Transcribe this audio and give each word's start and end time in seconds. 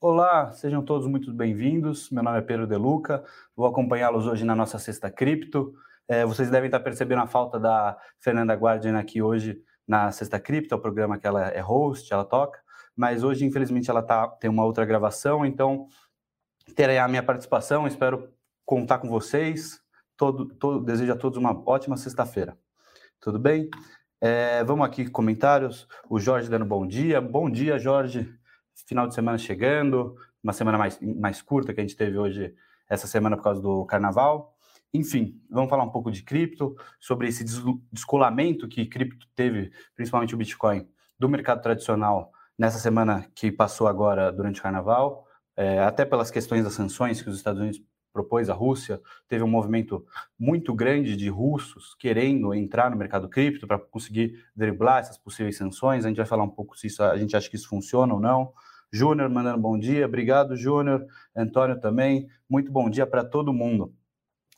Olá, 0.00 0.52
sejam 0.52 0.80
todos 0.80 1.08
muito 1.08 1.32
bem-vindos. 1.32 2.08
Meu 2.12 2.22
nome 2.22 2.38
é 2.38 2.40
Pedro 2.40 2.68
Deluca, 2.68 3.24
vou 3.56 3.66
acompanhá-los 3.66 4.28
hoje 4.28 4.44
na 4.44 4.54
nossa 4.54 4.78
Sexta 4.78 5.10
Cripto. 5.10 5.74
É, 6.06 6.24
vocês 6.24 6.48
devem 6.48 6.68
estar 6.68 6.78
percebendo 6.78 7.22
a 7.22 7.26
falta 7.26 7.58
da 7.58 7.98
Fernanda 8.20 8.54
Guardian 8.54 8.96
aqui 8.96 9.20
hoje 9.20 9.60
na 9.84 10.12
Sexta 10.12 10.38
Cripto, 10.38 10.72
é 10.72 10.78
o 10.78 10.80
programa 10.80 11.18
que 11.18 11.26
ela 11.26 11.48
é 11.48 11.58
host, 11.58 12.12
ela 12.12 12.24
toca, 12.24 12.60
mas 12.94 13.24
hoje, 13.24 13.44
infelizmente, 13.44 13.90
ela 13.90 14.00
tá, 14.00 14.28
tem 14.28 14.48
uma 14.48 14.64
outra 14.64 14.84
gravação, 14.84 15.44
então 15.44 15.88
terei 16.76 16.98
a 16.98 17.08
minha 17.08 17.22
participação, 17.24 17.84
espero 17.84 18.32
contar 18.64 18.98
com 18.98 19.08
vocês. 19.08 19.82
Todo, 20.16 20.46
todo, 20.46 20.84
desejo 20.84 21.12
a 21.12 21.16
todos 21.16 21.36
uma 21.36 21.60
ótima 21.68 21.96
sexta-feira. 21.96 22.56
Tudo 23.20 23.36
bem? 23.36 23.68
É, 24.20 24.62
vamos 24.62 24.86
aqui 24.86 25.10
comentários. 25.10 25.88
O 26.08 26.20
Jorge 26.20 26.48
dando 26.48 26.64
bom 26.64 26.86
dia. 26.86 27.20
Bom 27.20 27.50
dia, 27.50 27.80
Jorge. 27.80 28.32
Final 28.86 29.08
de 29.08 29.14
semana 29.14 29.38
chegando, 29.38 30.16
uma 30.42 30.52
semana 30.52 30.78
mais, 30.78 30.98
mais 31.00 31.42
curta 31.42 31.74
que 31.74 31.80
a 31.80 31.82
gente 31.82 31.96
teve 31.96 32.16
hoje, 32.18 32.54
essa 32.88 33.06
semana 33.06 33.36
por 33.36 33.42
causa 33.42 33.60
do 33.60 33.84
carnaval. 33.86 34.54
Enfim, 34.92 35.40
vamos 35.50 35.68
falar 35.68 35.84
um 35.84 35.90
pouco 35.90 36.10
de 36.10 36.22
cripto, 36.22 36.74
sobre 36.98 37.28
esse 37.28 37.44
descolamento 37.92 38.66
que 38.66 38.86
cripto 38.86 39.26
teve, 39.34 39.70
principalmente 39.94 40.34
o 40.34 40.38
Bitcoin, 40.38 40.88
do 41.18 41.28
mercado 41.28 41.60
tradicional 41.60 42.32
nessa 42.58 42.78
semana 42.78 43.26
que 43.34 43.52
passou 43.52 43.86
agora 43.86 44.32
durante 44.32 44.60
o 44.60 44.62
carnaval, 44.62 45.26
é, 45.56 45.80
até 45.80 46.04
pelas 46.04 46.30
questões 46.30 46.64
das 46.64 46.72
sanções 46.72 47.20
que 47.20 47.28
os 47.28 47.36
Estados 47.36 47.60
Unidos 47.60 47.80
propôs 48.12 48.48
à 48.50 48.54
Rússia, 48.54 49.00
teve 49.28 49.44
um 49.44 49.48
movimento 49.48 50.04
muito 50.38 50.74
grande 50.74 51.14
de 51.14 51.28
russos 51.28 51.94
querendo 51.94 52.52
entrar 52.52 52.90
no 52.90 52.96
mercado 52.96 53.28
cripto 53.28 53.66
para 53.66 53.78
conseguir 53.78 54.44
driblar 54.56 55.00
essas 55.00 55.18
possíveis 55.18 55.56
sanções. 55.56 56.04
A 56.04 56.08
gente 56.08 56.16
vai 56.16 56.26
falar 56.26 56.42
um 56.42 56.50
pouco 56.50 56.76
se 56.76 56.88
isso, 56.88 57.02
a 57.02 57.16
gente 57.16 57.36
acha 57.36 57.48
que 57.48 57.56
isso 57.56 57.68
funciona 57.68 58.12
ou 58.14 58.20
não. 58.20 58.52
Júnior 58.92 59.28
mandando 59.28 59.60
bom 59.60 59.78
dia, 59.78 60.06
obrigado, 60.06 60.56
Júnior. 60.56 61.06
Antônio 61.36 61.78
também, 61.78 62.26
muito 62.48 62.72
bom 62.72 62.88
dia 62.88 63.06
para 63.06 63.24
todo 63.24 63.52
mundo. 63.52 63.92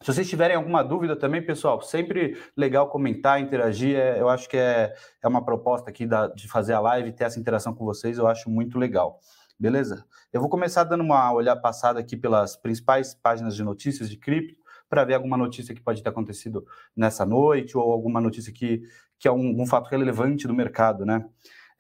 Se 0.03 0.14
vocês 0.14 0.28
tiverem 0.28 0.56
alguma 0.56 0.83
dúvida 0.83 1.14
também, 1.14 1.45
pessoal, 1.45 1.83
sempre 1.83 2.39
legal 2.56 2.89
comentar, 2.89 3.41
interagir. 3.41 3.97
É, 3.97 4.19
eu 4.19 4.31
acho 4.31 4.48
que 4.48 4.56
é, 4.56 4.95
é 5.23 5.28
uma 5.28 5.45
proposta 5.45 5.91
aqui 5.91 6.06
da, 6.06 6.28
de 6.28 6.48
fazer 6.48 6.73
a 6.73 6.81
live, 6.81 7.12
ter 7.12 7.25
essa 7.25 7.39
interação 7.39 7.75
com 7.75 7.84
vocês, 7.84 8.17
eu 8.17 8.27
acho 8.27 8.48
muito 8.48 8.78
legal. 8.78 9.20
Beleza? 9.58 10.06
Eu 10.33 10.41
vou 10.41 10.48
começar 10.48 10.84
dando 10.84 11.03
uma 11.03 11.31
olhada 11.33 11.61
passada 11.61 12.01
aqui 12.01 12.17
pelas 12.17 12.56
principais 12.56 13.14
páginas 13.14 13.55
de 13.55 13.62
notícias 13.62 14.08
de 14.08 14.17
cripto, 14.17 14.58
para 14.89 15.05
ver 15.05 15.14
alguma 15.14 15.36
notícia 15.36 15.75
que 15.75 15.83
pode 15.83 16.03
ter 16.03 16.08
acontecido 16.08 16.67
nessa 16.97 17.27
noite, 17.27 17.77
ou 17.77 17.92
alguma 17.92 18.20
notícia 18.20 18.53
que, 18.53 18.83
que 19.19 19.28
é 19.28 19.31
um, 19.33 19.61
um 19.61 19.67
fato 19.67 19.89
relevante 19.89 20.48
do 20.48 20.55
mercado, 20.55 21.05
né? 21.05 21.28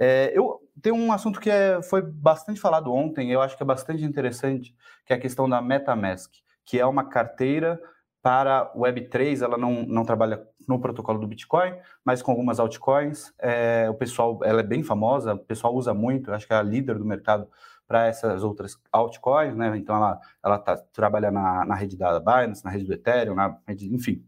É, 0.02 0.32
eu 0.34 0.58
tenho 0.80 0.96
um 0.96 1.12
assunto 1.12 1.38
que 1.38 1.50
é, 1.50 1.82
foi 1.82 2.00
bastante 2.00 2.58
falado 2.58 2.90
ontem, 2.90 3.30
eu 3.30 3.42
acho 3.42 3.54
que 3.54 3.62
é 3.62 3.66
bastante 3.66 4.02
interessante, 4.02 4.74
que 5.04 5.12
é 5.12 5.16
a 5.16 5.20
questão 5.20 5.46
da 5.46 5.60
MetaMask, 5.60 6.32
que 6.64 6.80
é 6.80 6.86
uma 6.86 7.04
carteira 7.04 7.78
para 8.22 8.72
Web3, 8.74 9.42
ela 9.42 9.58
não, 9.58 9.82
não 9.82 10.04
trabalha 10.04 10.42
no 10.66 10.80
protocolo 10.80 11.18
do 11.18 11.26
Bitcoin, 11.26 11.74
mas 12.02 12.22
com 12.22 12.30
algumas 12.30 12.58
altcoins. 12.58 13.32
É, 13.38 13.88
o 13.90 13.94
pessoal, 13.94 14.40
ela 14.42 14.60
é 14.60 14.62
bem 14.62 14.82
famosa, 14.82 15.34
o 15.34 15.38
pessoal 15.38 15.74
usa 15.74 15.92
muito, 15.92 16.32
acho 16.32 16.46
que 16.46 16.52
é 16.52 16.56
a 16.56 16.62
líder 16.62 16.98
do 16.98 17.04
mercado 17.04 17.46
para 17.86 18.06
essas 18.06 18.42
outras 18.42 18.78
altcoins, 18.92 19.54
né? 19.56 19.76
Então 19.76 19.96
ela, 19.96 20.20
ela 20.42 20.58
tá, 20.58 20.76
trabalha 20.76 21.30
na, 21.30 21.64
na 21.66 21.74
rede 21.74 21.96
da 21.96 22.20
Binance, 22.20 22.64
na 22.64 22.70
rede 22.70 22.84
do 22.84 22.94
Ethereum, 22.94 23.34
na 23.34 23.58
rede, 23.66 23.92
enfim, 23.92 24.24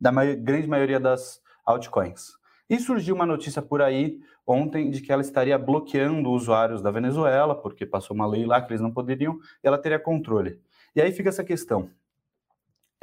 da 0.00 0.10
grande 0.34 0.68
maioria 0.68 1.00
das 1.00 1.42
altcoins. 1.66 2.32
E 2.68 2.78
surgiu 2.78 3.14
uma 3.14 3.26
notícia 3.26 3.60
por 3.60 3.82
aí 3.82 4.20
ontem 4.46 4.90
de 4.90 5.00
que 5.00 5.12
ela 5.12 5.22
estaria 5.22 5.58
bloqueando 5.58 6.30
usuários 6.30 6.82
da 6.82 6.90
Venezuela, 6.90 7.54
porque 7.54 7.84
passou 7.84 8.14
uma 8.14 8.26
lei 8.26 8.46
lá 8.46 8.60
que 8.60 8.70
eles 8.70 8.80
não 8.80 8.90
poderiam, 8.90 9.38
e 9.62 9.66
ela 9.66 9.78
teria 9.78 9.98
controle. 9.98 10.60
E 10.94 11.00
aí 11.00 11.12
fica 11.12 11.28
essa 11.28 11.44
questão 11.44 11.90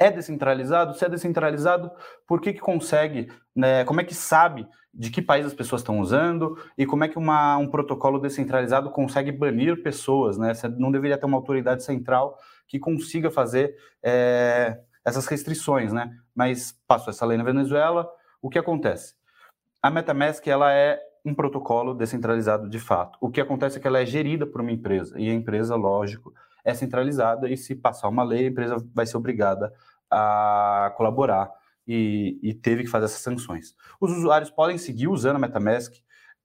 é 0.02 0.10
descentralizado? 0.10 0.94
Se 0.94 1.04
é 1.04 1.08
descentralizado, 1.08 1.90
por 2.26 2.40
que, 2.40 2.52
que 2.52 2.60
consegue, 2.60 3.30
né, 3.54 3.84
como 3.84 4.00
é 4.00 4.04
que 4.04 4.14
sabe 4.14 4.66
de 4.92 5.10
que 5.10 5.22
país 5.22 5.46
as 5.46 5.54
pessoas 5.54 5.80
estão 5.80 6.00
usando 6.00 6.58
e 6.76 6.84
como 6.84 7.04
é 7.04 7.08
que 7.08 7.16
uma, 7.16 7.56
um 7.56 7.68
protocolo 7.68 8.18
descentralizado 8.18 8.90
consegue 8.90 9.32
banir 9.32 9.82
pessoas, 9.82 10.36
né? 10.36 10.52
Você 10.52 10.68
não 10.68 10.92
deveria 10.92 11.16
ter 11.16 11.24
uma 11.24 11.38
autoridade 11.38 11.82
central 11.82 12.36
que 12.68 12.78
consiga 12.78 13.30
fazer 13.30 13.74
é, 14.02 14.78
essas 15.02 15.26
restrições, 15.26 15.92
né? 15.92 16.14
Mas 16.34 16.78
passou 16.86 17.10
essa 17.10 17.24
lei 17.24 17.38
na 17.38 17.44
Venezuela, 17.44 18.06
o 18.42 18.50
que 18.50 18.58
acontece? 18.58 19.14
A 19.82 19.90
MetaMask, 19.90 20.46
ela 20.46 20.72
é 20.72 21.00
um 21.24 21.34
protocolo 21.34 21.92
descentralizado 21.92 22.68
de 22.68 22.78
fato. 22.78 23.18
O 23.20 23.28
que 23.28 23.40
acontece 23.40 23.78
é 23.78 23.80
que 23.80 23.86
ela 23.86 23.98
é 23.98 24.06
gerida 24.06 24.46
por 24.46 24.60
uma 24.60 24.70
empresa, 24.70 25.18
e 25.18 25.28
a 25.28 25.34
empresa, 25.34 25.74
lógico, 25.74 26.32
é 26.64 26.72
centralizada, 26.72 27.50
e 27.50 27.56
se 27.56 27.74
passar 27.74 28.08
uma 28.08 28.22
lei, 28.22 28.44
a 28.44 28.48
empresa 28.48 28.76
vai 28.94 29.06
ser 29.06 29.16
obrigada 29.16 29.72
a 30.08 30.92
colaborar 30.96 31.50
e, 31.86 32.38
e, 32.42 32.54
teve 32.54 32.84
que 32.84 32.90
fazer 32.90 33.06
essas 33.06 33.22
sanções. 33.22 33.74
Os 34.00 34.12
usuários 34.12 34.50
podem 34.50 34.78
seguir 34.78 35.08
usando 35.08 35.36
a 35.36 35.38
MetaMask, 35.40 35.94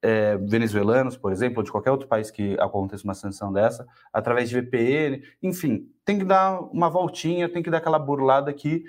é, 0.02 0.38
venezuelanos, 0.38 1.18
por 1.18 1.32
exemplo, 1.32 1.60
ou 1.60 1.64
de 1.64 1.72
qualquer 1.72 1.92
outro 1.92 2.08
país 2.08 2.32
que 2.32 2.60
aconteça 2.60 3.04
uma 3.04 3.14
sanção 3.14 3.52
dessa, 3.54 3.86
através 4.12 4.50
de 4.50 4.60
VPN, 4.62 5.22
enfim, 5.44 5.92
tem 6.06 6.18
que 6.18 6.26
dar 6.26 6.60
uma 6.72 6.90
voltinha, 6.90 7.50
tem 7.50 7.62
que 7.62 7.70
dar 7.70 7.78
aquela 7.78 8.00
burlada 8.00 8.52
que 8.54 8.84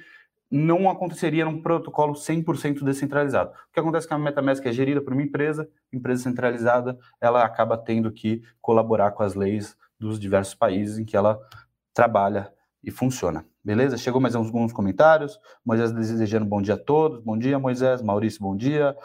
não 0.50 0.88
aconteceria 0.88 1.44
num 1.44 1.60
protocolo 1.60 2.14
100% 2.14 2.82
descentralizado. 2.82 3.50
O 3.50 3.72
que 3.72 3.80
acontece 3.80 4.06
é 4.06 4.08
que 4.08 4.14
a 4.14 4.18
MetaMask 4.18 4.64
é 4.64 4.72
gerida 4.72 5.00
por 5.00 5.12
uma 5.12 5.22
empresa, 5.22 5.68
empresa 5.92 6.22
centralizada, 6.22 6.98
ela 7.20 7.44
acaba 7.44 7.76
tendo 7.76 8.10
que 8.10 8.42
colaborar 8.60 9.12
com 9.12 9.22
as 9.22 9.34
leis 9.34 9.76
dos 9.98 10.18
diversos 10.18 10.54
países 10.54 10.98
em 10.98 11.04
que 11.04 11.16
ela 11.16 11.38
trabalha 11.92 12.52
e 12.82 12.90
funciona. 12.90 13.44
Beleza? 13.62 13.98
Chegou 13.98 14.20
mais 14.20 14.34
alguns 14.34 14.72
comentários. 14.72 15.38
Moisés 15.64 15.92
desejando 15.92 16.46
bom 16.46 16.62
dia 16.62 16.74
a 16.74 16.78
todos. 16.78 17.20
Bom 17.20 17.36
dia, 17.36 17.58
Moisés. 17.58 18.00
Maurício, 18.00 18.40
bom 18.40 18.56
dia. 18.56 18.96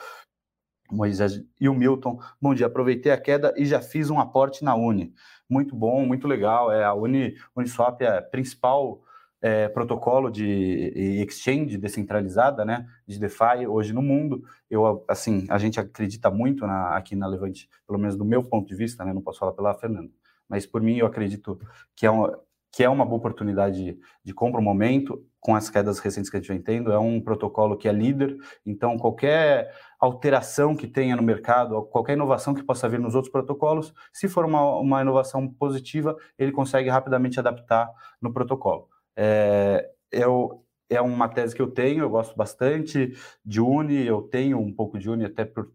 Moisés 0.91 1.43
e 1.59 1.67
o 1.67 1.73
Milton, 1.73 2.19
bom 2.39 2.53
dia. 2.53 2.67
Aproveitei 2.67 3.11
a 3.11 3.19
queda 3.19 3.53
e 3.57 3.65
já 3.65 3.81
fiz 3.81 4.09
um 4.09 4.19
aporte 4.19 4.63
na 4.63 4.75
Uni. 4.75 5.13
Muito 5.49 5.75
bom, 5.75 6.05
muito 6.05 6.27
legal. 6.27 6.71
É, 6.71 6.83
a 6.83 6.93
Uni, 6.93 7.35
Uniswap 7.55 8.01
é 8.01 8.17
a 8.17 8.21
principal 8.21 9.01
é, 9.43 9.67
protocolo 9.67 10.31
de 10.31 11.21
exchange 11.21 11.77
descentralizada, 11.77 12.63
né, 12.63 12.87
de 13.05 13.19
DeFi 13.19 13.67
hoje 13.67 13.91
no 13.91 14.01
mundo. 14.01 14.41
Eu, 14.69 15.03
assim, 15.05 15.45
a 15.49 15.57
gente 15.57 15.77
acredita 15.77 16.31
muito 16.31 16.65
na, 16.65 16.95
aqui 16.95 17.13
na 17.13 17.27
Levante, 17.27 17.69
pelo 17.85 17.99
menos 17.99 18.15
do 18.15 18.23
meu 18.23 18.41
ponto 18.41 18.65
de 18.65 18.73
vista, 18.73 19.03
né, 19.03 19.11
não 19.11 19.21
posso 19.21 19.39
falar 19.39 19.51
pela 19.51 19.73
Fernanda, 19.73 20.09
mas 20.47 20.65
por 20.65 20.81
mim 20.81 20.95
eu 20.95 21.05
acredito 21.05 21.59
que 21.93 22.05
é, 22.05 22.11
um, 22.11 22.31
que 22.71 22.85
é 22.85 22.89
uma 22.89 23.03
boa 23.03 23.17
oportunidade 23.17 23.99
de, 24.23 24.33
compra 24.33 24.61
no 24.61 24.65
momento, 24.65 25.21
com 25.41 25.53
as 25.53 25.69
quedas 25.69 25.99
recentes 25.99 26.29
que 26.29 26.37
a 26.37 26.39
gente 26.39 26.47
vem 26.47 26.61
tendo, 26.61 26.93
é 26.93 26.97
um 26.97 27.19
protocolo 27.19 27.75
que 27.75 27.89
é 27.89 27.91
líder, 27.91 28.37
então 28.65 28.97
qualquer 28.97 29.73
alteração 29.99 30.73
que 30.73 30.87
tenha 30.87 31.17
no 31.17 31.21
mercado, 31.21 31.83
qualquer 31.87 32.13
inovação 32.13 32.53
que 32.53 32.63
possa 32.63 32.87
vir 32.87 33.01
nos 33.01 33.13
outros 33.13 33.29
protocolos, 33.29 33.93
se 34.13 34.29
for 34.29 34.45
uma, 34.45 34.79
uma 34.79 35.01
inovação 35.01 35.45
positiva, 35.49 36.15
ele 36.39 36.53
consegue 36.53 36.87
rapidamente 36.87 37.41
adaptar 37.41 37.91
no 38.21 38.31
protocolo. 38.31 38.92
É, 39.15 39.89
eu, 40.11 40.65
é 40.89 41.01
uma 41.01 41.27
tese 41.27 41.55
que 41.55 41.61
eu 41.61 41.71
tenho, 41.71 42.03
eu 42.03 42.09
gosto 42.09 42.35
bastante 42.35 43.13
de 43.43 43.61
Uni, 43.61 44.05
eu 44.05 44.21
tenho 44.21 44.59
um 44.59 44.73
pouco 44.73 44.97
de 44.97 45.09
Uni 45.09 45.25
até 45.25 45.45
por, 45.45 45.71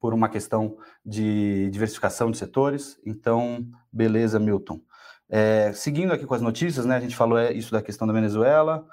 por 0.00 0.14
uma 0.14 0.28
questão 0.28 0.76
de 1.04 1.68
diversificação 1.70 2.30
de 2.30 2.38
setores, 2.38 3.00
então, 3.04 3.66
beleza, 3.92 4.38
Milton. 4.38 4.80
É, 5.28 5.72
seguindo 5.72 6.12
aqui 6.12 6.26
com 6.26 6.34
as 6.34 6.42
notícias, 6.42 6.84
né, 6.84 6.96
a 6.96 7.00
gente 7.00 7.16
falou 7.16 7.38
é, 7.38 7.52
isso 7.52 7.72
da 7.72 7.82
questão 7.82 8.06
da 8.06 8.12
Venezuela. 8.12 8.86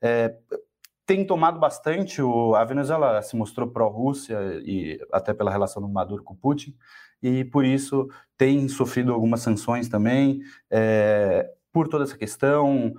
É, 0.00 0.36
tem 1.06 1.24
tomado 1.26 1.58
bastante, 1.58 2.20
o, 2.20 2.54
a 2.54 2.64
Venezuela 2.64 3.22
se 3.22 3.34
mostrou 3.34 3.70
pró-Rússia, 3.70 4.38
e 4.62 5.00
até 5.10 5.32
pela 5.32 5.50
relação 5.50 5.80
do 5.80 5.88
Maduro 5.88 6.22
com 6.22 6.36
Putin, 6.36 6.76
e 7.22 7.44
por 7.44 7.64
isso 7.64 8.08
tem 8.36 8.68
sofrido 8.68 9.12
algumas 9.12 9.40
sanções 9.40 9.88
também, 9.88 10.40
é, 10.70 11.50
por 11.78 11.86
toda 11.86 12.02
essa 12.02 12.18
questão. 12.18 12.92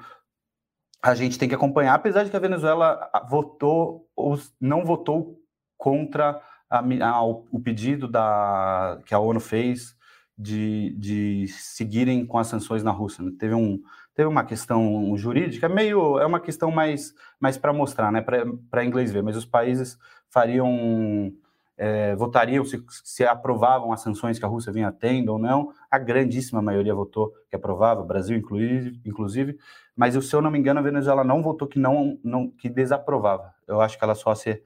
A 1.04 1.14
gente 1.14 1.38
tem 1.38 1.50
que 1.50 1.56
acompanhar, 1.56 1.96
apesar 1.96 2.24
de 2.24 2.30
que 2.30 2.38
a 2.38 2.40
Venezuela 2.40 3.12
votou, 3.30 4.08
ou 4.16 4.40
não 4.60 4.86
votou 4.86 5.38
contra 5.78 6.42
a, 6.70 6.80
a, 6.80 7.24
o 7.24 7.60
pedido 7.62 8.08
da, 8.08 8.98
que 9.06 9.14
a 9.14 9.20
ONU 9.20 9.42
fez 9.42 9.98
de, 10.38 10.96
de 10.98 11.48
seguirem 11.50 12.26
com 12.26 12.38
as 12.38 12.48
sanções 12.48 12.84
na 12.84 12.92
Rússia. 12.92 13.22
Né? 13.22 13.32
Teve, 13.38 13.54
um, 13.54 13.82
teve 14.16 14.30
uma 14.30 14.46
questão 14.46 15.14
jurídica, 15.18 15.68
meio 15.68 16.18
é 16.20 16.26
uma 16.26 16.40
questão 16.40 16.72
mais, 16.72 17.14
mais 17.38 17.58
para 17.58 17.74
mostrar, 17.74 18.14
né? 18.14 18.22
para 18.22 18.86
inglês 18.86 19.12
ver, 19.12 19.22
mas 19.22 19.36
os 19.36 19.46
países 19.46 19.98
fariam, 20.30 21.34
é, 21.80 22.16
votariam 22.16 22.64
se, 22.64 22.84
se 23.04 23.24
aprovavam 23.24 23.92
as 23.92 24.02
sanções 24.02 24.38
que 24.38 24.46
a 24.46 24.48
Rússia 24.48 24.72
vinha 24.72 24.92
tendo 24.92 25.30
ou 25.30 25.40
não. 25.40 25.72
A 25.90 25.98
grandíssima 25.98 26.62
maioria 26.62 26.94
votou 26.94 27.34
que 27.50 27.56
aprovava, 27.56 28.04
Brasil 28.04 28.38
inclusive, 28.38 29.02
inclusive 29.06 29.58
mas 30.00 30.14
se 30.26 30.34
eu 30.34 30.42
não 30.42 30.50
me 30.50 30.58
engano, 30.58 30.80
a 30.80 30.84
Venezuela 30.84 31.26
não 31.26 31.44
votou 31.44 31.68
que 31.68 31.78
não, 31.78 32.18
não 32.24 32.50
que 32.50 32.70
desaprovava. 32.70 33.54
Eu 33.68 33.82
acho 33.82 33.98
que 33.98 34.04
ela 34.06 34.16
só 34.16 34.34
se 34.34 34.64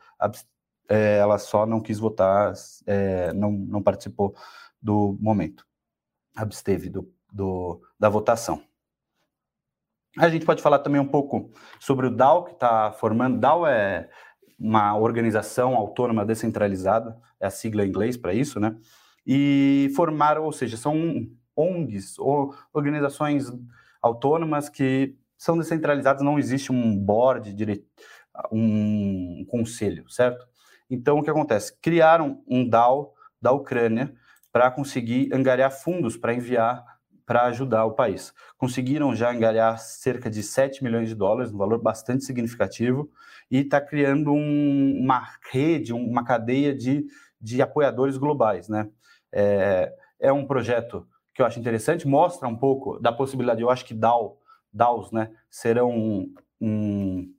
é, 0.88 1.18
ela 1.18 1.40
só 1.40 1.66
não 1.66 1.82
quis 1.82 1.98
votar, 1.98 2.54
é, 2.86 3.34
não, 3.34 3.52
não 3.52 3.82
participou 3.82 4.36
do 4.80 5.18
momento. 5.20 5.66
absteve 6.36 6.88
do, 6.88 7.12
do, 7.32 7.82
da 8.00 8.10
votação. 8.10 8.62
A 10.20 10.30
gente 10.30 10.46
pode 10.46 10.62
falar 10.62 10.78
também 10.78 11.02
um 11.02 11.08
pouco 11.08 11.50
sobre 11.80 12.06
o 12.06 12.16
DAO, 12.16 12.44
que 12.44 12.52
está 12.52 12.92
formando. 12.92 13.40
DAO 13.40 13.66
é 13.66 14.08
uma 14.60 14.98
organização 14.98 15.76
autônoma 15.76 16.26
descentralizada, 16.26 17.18
é 17.40 17.48
a 17.48 17.50
sigla 17.50 17.86
em 17.86 17.90
inglês 17.90 18.18
para 18.18 18.34
isso, 18.34 18.60
né? 18.60 18.76
E 19.26 19.92
formaram, 19.96 20.44
ou 20.44 20.52
seja, 20.52 20.78
são 20.78 21.28
ONGs, 21.56 22.18
ou 22.20 22.54
organizações 22.74 23.52
autônomas 24.02 24.70
que 24.70 25.16
são 25.38 25.58
descentralizadas, 25.58 26.24
não 26.24 26.40
existe 26.40 26.72
um 26.72 26.98
board, 26.98 27.56
um 28.52 29.46
conselho, 29.50 30.10
certo? 30.10 30.46
Então, 30.90 31.20
o 31.20 31.24
que 31.24 31.30
acontece? 31.30 31.78
Criaram 31.82 32.42
um 32.48 32.68
DAO 32.68 33.14
da 33.42 33.52
Ucrânia 33.52 34.14
para 34.52 34.70
conseguir 34.70 35.34
angariar 35.34 35.72
fundos 35.72 36.16
para 36.16 36.34
enviar 36.34 36.86
para 37.26 37.44
ajudar 37.46 37.86
o 37.86 37.94
país. 37.94 38.34
Conseguiram 38.58 39.16
já 39.16 39.32
angariar 39.32 39.80
cerca 39.80 40.30
de 40.30 40.44
7 40.44 40.84
milhões 40.84 41.10
de 41.10 41.16
dólares, 41.16 41.52
um 41.52 41.58
valor 41.58 41.82
bastante 41.82 42.24
significativo, 42.24 43.10
e 43.50 43.60
está 43.60 43.80
criando 43.80 44.32
um, 44.32 45.00
uma 45.02 45.28
rede, 45.52 45.94
uma 45.94 46.24
cadeia 46.24 46.76
de, 46.76 47.06
de 47.40 47.62
apoiadores 47.62 48.18
globais. 48.18 48.68
Né? 48.68 48.90
É, 49.32 49.94
é 50.20 50.32
um 50.32 50.46
projeto 50.46 51.08
que 51.34 51.42
eu 51.42 51.46
acho 51.46 51.60
interessante, 51.60 52.08
mostra 52.08 52.48
um 52.48 52.56
pouco 52.56 53.00
da 53.00 53.12
possibilidade, 53.12 53.62
eu 53.62 53.70
acho 53.70 53.86
que 53.86 53.94
DAO, 53.94 54.38
DAOs 54.72 55.12
né, 55.12 55.32
serão 55.50 55.90
um, 55.90 56.34
um, 56.62 57.34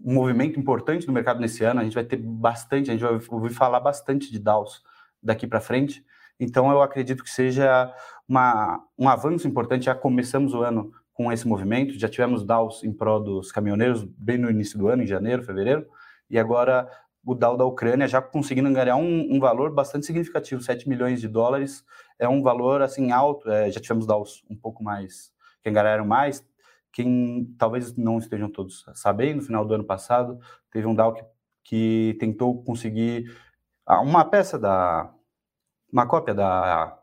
um 0.00 0.14
movimento 0.14 0.58
importante 0.58 1.06
no 1.06 1.12
mercado 1.12 1.40
nesse 1.40 1.64
ano, 1.64 1.80
a 1.80 1.84
gente 1.84 1.94
vai 1.94 2.04
ter 2.04 2.16
bastante, 2.16 2.90
a 2.90 2.92
gente 2.92 3.02
vai 3.02 3.18
ouvir 3.30 3.50
falar 3.50 3.80
bastante 3.80 4.30
de 4.30 4.38
DAOs 4.38 4.82
daqui 5.20 5.46
para 5.46 5.60
frente, 5.60 6.04
então 6.38 6.70
eu 6.70 6.80
acredito 6.82 7.24
que 7.24 7.30
seja 7.30 7.92
uma, 8.28 8.84
um 8.98 9.08
avanço 9.08 9.48
importante, 9.48 9.86
já 9.86 9.94
começamos 9.94 10.54
o 10.54 10.62
ano 10.62 10.92
com 11.12 11.32
esse 11.32 11.48
movimento, 11.48 11.98
já 11.98 12.08
tivemos 12.08 12.44
DAOs 12.44 12.84
em 12.84 12.92
prol 12.92 13.20
dos 13.20 13.50
caminhoneiros 13.50 14.04
bem 14.04 14.38
no 14.38 14.48
início 14.48 14.78
do 14.78 14.86
ano, 14.86 15.02
em 15.02 15.06
janeiro, 15.06 15.42
fevereiro, 15.42 15.86
e 16.30 16.38
agora 16.38 16.88
o 17.24 17.34
DAO 17.34 17.56
da 17.56 17.64
Ucrânia 17.64 18.06
já 18.06 18.22
conseguindo 18.22 18.72
ganhar 18.72 18.96
um, 18.96 19.34
um, 19.34 19.40
valor 19.40 19.74
bastante 19.74 20.06
significativo, 20.06 20.62
7 20.62 20.88
milhões 20.88 21.20
de 21.20 21.26
dólares, 21.26 21.84
é 22.18 22.28
um 22.28 22.40
valor 22.40 22.82
assim 22.82 23.10
alto, 23.10 23.50
é, 23.50 23.70
já 23.70 23.80
tivemos 23.80 24.06
DAOs 24.06 24.44
um 24.48 24.56
pouco 24.56 24.84
mais, 24.84 25.32
que 25.60 25.68
angariaram 25.68 26.06
mais, 26.06 26.46
quem 26.92 27.52
talvez 27.58 27.96
não 27.96 28.18
estejam 28.18 28.48
todos 28.48 28.84
sabendo, 28.94 29.38
no 29.38 29.42
final 29.42 29.64
do 29.64 29.74
ano 29.74 29.84
passado, 29.84 30.38
teve 30.70 30.86
um 30.86 30.94
DAO 30.94 31.14
que, 31.14 31.24
que 31.64 32.16
tentou 32.20 32.62
conseguir 32.62 33.30
uma 33.86 34.24
peça 34.24 34.58
da, 34.58 35.12
uma 35.92 36.06
cópia 36.06 36.34
da 36.34 36.98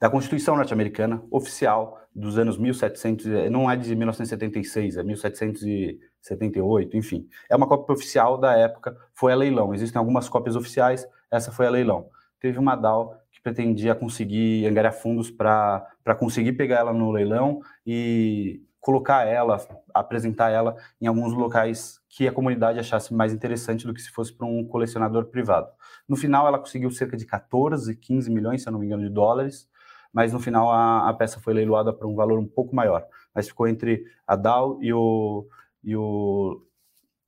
da 0.00 0.08
Constituição 0.08 0.56
norte-americana 0.56 1.22
oficial 1.30 2.00
dos 2.14 2.38
anos 2.38 2.56
1700, 2.56 3.26
eh, 3.26 3.50
não 3.50 3.70
é 3.70 3.76
de 3.76 3.94
1976, 3.94 4.96
é 4.96 5.02
1778, 5.02 6.96
enfim. 6.96 7.28
É 7.50 7.54
uma 7.54 7.68
cópia 7.68 7.92
oficial 7.92 8.38
da 8.38 8.56
época, 8.56 8.96
foi 9.14 9.30
a 9.30 9.36
leilão. 9.36 9.74
Existem 9.74 9.98
algumas 9.98 10.26
cópias 10.26 10.56
oficiais, 10.56 11.06
essa 11.30 11.52
foi 11.52 11.66
a 11.66 11.70
leilão. 11.70 12.08
Teve 12.40 12.58
uma 12.58 12.74
DAO 12.74 13.14
que 13.30 13.42
pretendia 13.42 13.94
conseguir 13.94 14.66
angariar 14.66 14.94
fundos 14.94 15.30
para 15.30 15.86
conseguir 16.18 16.54
pegar 16.54 16.78
ela 16.78 16.94
no 16.94 17.10
leilão 17.10 17.60
e 17.86 18.62
colocar 18.80 19.26
ela, 19.26 19.58
apresentar 19.92 20.50
ela 20.50 20.76
em 21.00 21.06
alguns 21.06 21.32
locais 21.32 22.00
que 22.08 22.26
a 22.26 22.32
comunidade 22.32 22.78
achasse 22.78 23.12
mais 23.12 23.32
interessante 23.32 23.86
do 23.86 23.92
que 23.92 24.00
se 24.00 24.10
fosse 24.10 24.32
para 24.32 24.46
um 24.46 24.64
colecionador 24.64 25.26
privado. 25.26 25.68
No 26.08 26.16
final, 26.16 26.46
ela 26.46 26.58
conseguiu 26.58 26.90
cerca 26.90 27.16
de 27.16 27.26
14, 27.26 27.94
15 27.94 28.30
milhões, 28.30 28.62
se 28.62 28.68
eu 28.68 28.72
não 28.72 28.80
me 28.80 28.86
engano, 28.86 29.02
de 29.02 29.10
dólares, 29.10 29.68
mas 30.12 30.32
no 30.32 30.40
final 30.40 30.72
a, 30.72 31.08
a 31.08 31.14
peça 31.14 31.38
foi 31.38 31.54
leiloada 31.54 31.92
por 31.92 32.06
um 32.06 32.14
valor 32.14 32.38
um 32.38 32.46
pouco 32.46 32.74
maior. 32.74 33.06
Mas 33.34 33.48
ficou 33.48 33.68
entre 33.68 34.04
a 34.26 34.34
DAO 34.34 34.78
e 34.82 34.92
o, 34.92 35.46
e 35.84 35.94
o, 35.94 36.66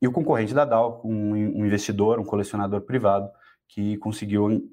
e 0.00 0.08
o 0.08 0.12
concorrente 0.12 0.54
da 0.54 0.64
DAO, 0.64 1.00
um, 1.04 1.32
um 1.32 1.66
investidor, 1.66 2.18
um 2.18 2.24
colecionador 2.24 2.80
privado, 2.80 3.30
que 3.68 3.96
conseguiu 3.98 4.68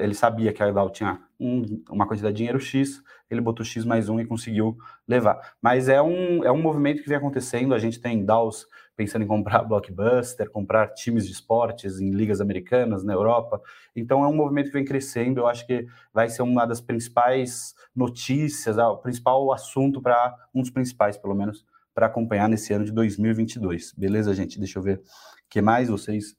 ele 0.00 0.14
sabia 0.14 0.52
que 0.52 0.62
a 0.62 0.70
DAO 0.70 0.90
tinha 0.90 1.20
um, 1.38 1.82
uma 1.90 2.06
quantidade 2.06 2.34
de 2.34 2.38
dinheiro 2.38 2.60
X, 2.60 3.02
ele 3.30 3.40
botou 3.40 3.64
X 3.64 3.84
mais 3.84 4.08
um 4.08 4.18
e 4.20 4.24
conseguiu 4.24 4.76
levar. 5.06 5.54
Mas 5.60 5.88
é 5.88 6.00
um, 6.00 6.44
é 6.44 6.50
um 6.50 6.60
movimento 6.60 7.02
que 7.02 7.08
vem 7.08 7.18
acontecendo, 7.18 7.74
a 7.74 7.78
gente 7.78 8.00
tem 8.00 8.24
DAOs 8.24 8.66
pensando 8.96 9.22
em 9.22 9.26
comprar 9.26 9.62
blockbuster, 9.64 10.50
comprar 10.50 10.88
times 10.88 11.26
de 11.26 11.32
esportes 11.32 12.00
em 12.00 12.10
ligas 12.10 12.40
americanas, 12.40 13.04
na 13.04 13.12
Europa, 13.12 13.60
então 13.94 14.24
é 14.24 14.28
um 14.28 14.34
movimento 14.34 14.66
que 14.66 14.72
vem 14.72 14.84
crescendo, 14.84 15.40
eu 15.40 15.46
acho 15.46 15.66
que 15.66 15.86
vai 16.12 16.28
ser 16.28 16.42
uma 16.42 16.66
das 16.66 16.80
principais 16.80 17.74
notícias, 17.94 18.78
ah, 18.78 18.90
o 18.90 18.98
principal 18.98 19.52
assunto 19.52 20.00
para, 20.00 20.34
um 20.54 20.60
dos 20.60 20.70
principais 20.70 21.16
pelo 21.16 21.34
menos, 21.34 21.64
para 21.94 22.06
acompanhar 22.06 22.48
nesse 22.48 22.74
ano 22.74 22.84
de 22.84 22.92
2022. 22.92 23.94
Beleza, 23.96 24.34
gente? 24.34 24.58
Deixa 24.58 24.78
eu 24.78 24.82
ver 24.82 24.98
o 24.98 25.02
que 25.48 25.62
mais 25.62 25.88
vocês 25.88 26.36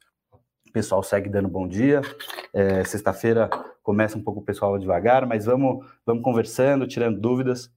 pessoal 0.77 1.01
segue 1.01 1.27
dando 1.27 1.49
bom 1.49 1.67
dia. 1.67 2.01
É, 2.53 2.83
Sexta-feira 2.83 3.49
começa 3.81 4.15
um 4.15 4.21
pouco 4.21 4.41
o 4.41 4.43
pessoal 4.43 4.77
devagar, 4.77 5.25
mas 5.25 5.45
vamos, 5.45 5.83
vamos 6.05 6.23
conversando, 6.23 6.87
tirando 6.87 7.19
dúvidas. 7.19 7.71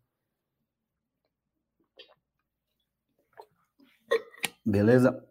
Beleza? 4.62 5.26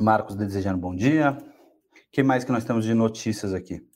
Marcos 0.00 0.34
desejando 0.34 0.78
bom 0.78 0.96
dia. 0.96 1.38
O 1.38 2.10
que 2.10 2.24
mais 2.24 2.42
que 2.42 2.50
nós 2.50 2.64
temos 2.64 2.84
de 2.84 2.92
notícias 2.92 3.54
aqui? 3.54 3.86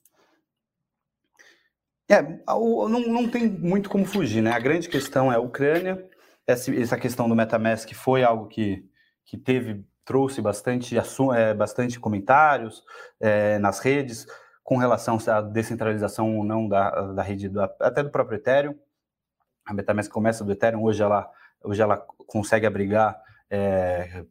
É, 2.09 2.23
não, 2.47 2.89
não 2.89 3.29
tem 3.29 3.51
muito 3.51 3.91
como 3.91 4.05
fugir, 4.05 4.41
né? 4.41 4.53
A 4.53 4.61
grande 4.61 4.89
questão 4.89 5.33
é 5.33 5.35
a 5.35 5.41
Ucrânia. 5.41 6.09
Essa, 6.47 6.73
essa 6.77 6.97
questão 6.97 7.29
do 7.29 7.35
MetaMask 7.35 7.93
foi 7.93 8.23
algo 8.23 8.47
que, 8.47 8.89
que 9.25 9.37
teve 9.37 9.85
trouxe 10.07 10.41
bastante, 10.41 10.97
é, 11.35 11.53
bastante 11.53 12.01
comentários 12.01 12.83
é, 13.21 13.59
nas 13.59 13.81
redes 13.81 14.27
com 14.63 14.77
relação 14.77 15.19
à 15.27 15.41
descentralização 15.43 16.39
ou 16.39 16.45
não 16.45 16.67
da, 16.67 17.13
da 17.13 17.23
rede, 17.23 17.49
do, 17.49 17.61
até 17.61 18.03
do 18.03 18.11
próprio 18.11 18.37
Ethereum. 18.37 18.75
A 19.67 19.75
MetaMask 19.75 20.11
começa 20.11 20.45
do 20.45 20.53
Ethereum, 20.53 20.83
hoje 20.83 21.03
ela, 21.03 21.29
hoje 21.63 21.83
ela 21.83 21.99
consegue 22.27 22.67
abrigar 22.67 23.21
é, 23.51 24.25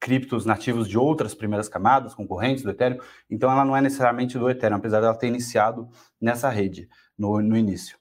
criptos 0.00 0.44
nativos 0.44 0.88
de 0.88 0.98
outras 0.98 1.34
primeiras 1.34 1.68
camadas, 1.68 2.14
concorrentes 2.14 2.64
do 2.64 2.70
Ethereum, 2.70 3.00
então 3.30 3.50
ela 3.50 3.64
não 3.64 3.76
é 3.76 3.80
necessariamente 3.80 4.36
do 4.36 4.50
Ethereum, 4.50 4.76
apesar 4.76 5.00
dela 5.00 5.14
ter 5.14 5.28
iniciado 5.28 5.88
nessa 6.20 6.48
rede 6.48 6.88
no, 7.16 7.40
no 7.40 7.56
início. 7.56 7.96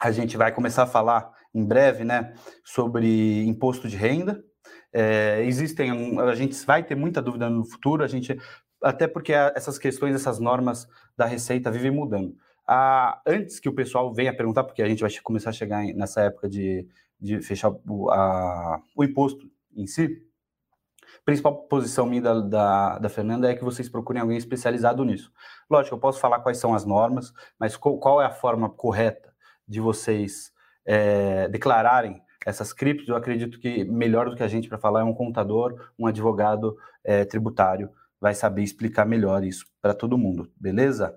A 0.00 0.10
gente 0.10 0.36
vai 0.36 0.52
começar 0.52 0.84
a 0.84 0.86
falar 0.86 1.32
em 1.54 1.64
breve 1.64 2.04
né, 2.04 2.32
sobre 2.64 3.46
imposto 3.46 3.88
de 3.88 3.96
renda, 3.96 4.42
é, 4.92 5.42
existem, 5.44 6.18
a 6.20 6.34
gente 6.34 6.54
vai 6.64 6.82
ter 6.82 6.94
muita 6.94 7.20
dúvida 7.20 7.48
no 7.48 7.64
futuro, 7.64 8.02
a 8.02 8.08
gente 8.08 8.38
até 8.82 9.08
porque 9.08 9.32
essas 9.32 9.78
questões, 9.78 10.14
essas 10.14 10.38
normas 10.38 10.88
da 11.16 11.26
Receita 11.26 11.70
vivem 11.70 11.90
mudando. 11.90 12.36
Ah, 12.66 13.20
antes 13.26 13.58
que 13.58 13.68
o 13.68 13.74
pessoal 13.74 14.12
venha 14.12 14.36
perguntar, 14.36 14.64
porque 14.64 14.82
a 14.82 14.88
gente 14.88 15.00
vai 15.00 15.10
começar 15.22 15.50
a 15.50 15.54
chegar 15.54 15.82
nessa 15.94 16.22
época 16.22 16.48
de, 16.48 16.86
de 17.20 17.40
fechar 17.40 17.72
o, 17.88 18.10
a, 18.10 18.80
o 18.94 19.02
imposto 19.02 19.50
em 19.74 19.86
si, 19.86 20.22
principal 21.24 21.54
posição 21.64 22.06
minha 22.06 22.22
da, 22.22 22.40
da, 22.40 22.98
da, 22.98 23.08
Fernanda 23.08 23.50
é 23.50 23.54
que 23.54 23.64
vocês 23.64 23.88
procurem 23.88 24.22
alguém 24.22 24.38
especializado 24.38 25.04
nisso. 25.04 25.32
Lógico, 25.68 25.94
eu 25.94 26.00
posso 26.00 26.20
falar 26.20 26.40
quais 26.40 26.58
são 26.58 26.74
as 26.74 26.84
normas, 26.84 27.32
mas 27.58 27.76
qual, 27.76 27.98
qual 27.98 28.22
é 28.22 28.26
a 28.26 28.30
forma 28.30 28.70
correta 28.70 29.32
de 29.66 29.80
vocês 29.80 30.52
é, 30.86 31.48
declararem 31.48 32.22
essas 32.48 32.72
criptos, 32.72 33.08
eu 33.08 33.16
acredito 33.16 33.60
que 33.60 33.84
melhor 33.84 34.30
do 34.30 34.34
que 34.34 34.42
a 34.42 34.48
gente 34.48 34.68
para 34.68 34.78
falar 34.78 35.00
é 35.00 35.04
um 35.04 35.12
contador, 35.12 35.92
um 35.98 36.06
advogado 36.06 36.78
é, 37.04 37.24
tributário, 37.26 37.90
vai 38.18 38.34
saber 38.34 38.62
explicar 38.62 39.04
melhor 39.04 39.44
isso 39.44 39.66
para 39.82 39.92
todo 39.92 40.16
mundo, 40.16 40.50
beleza? 40.56 41.14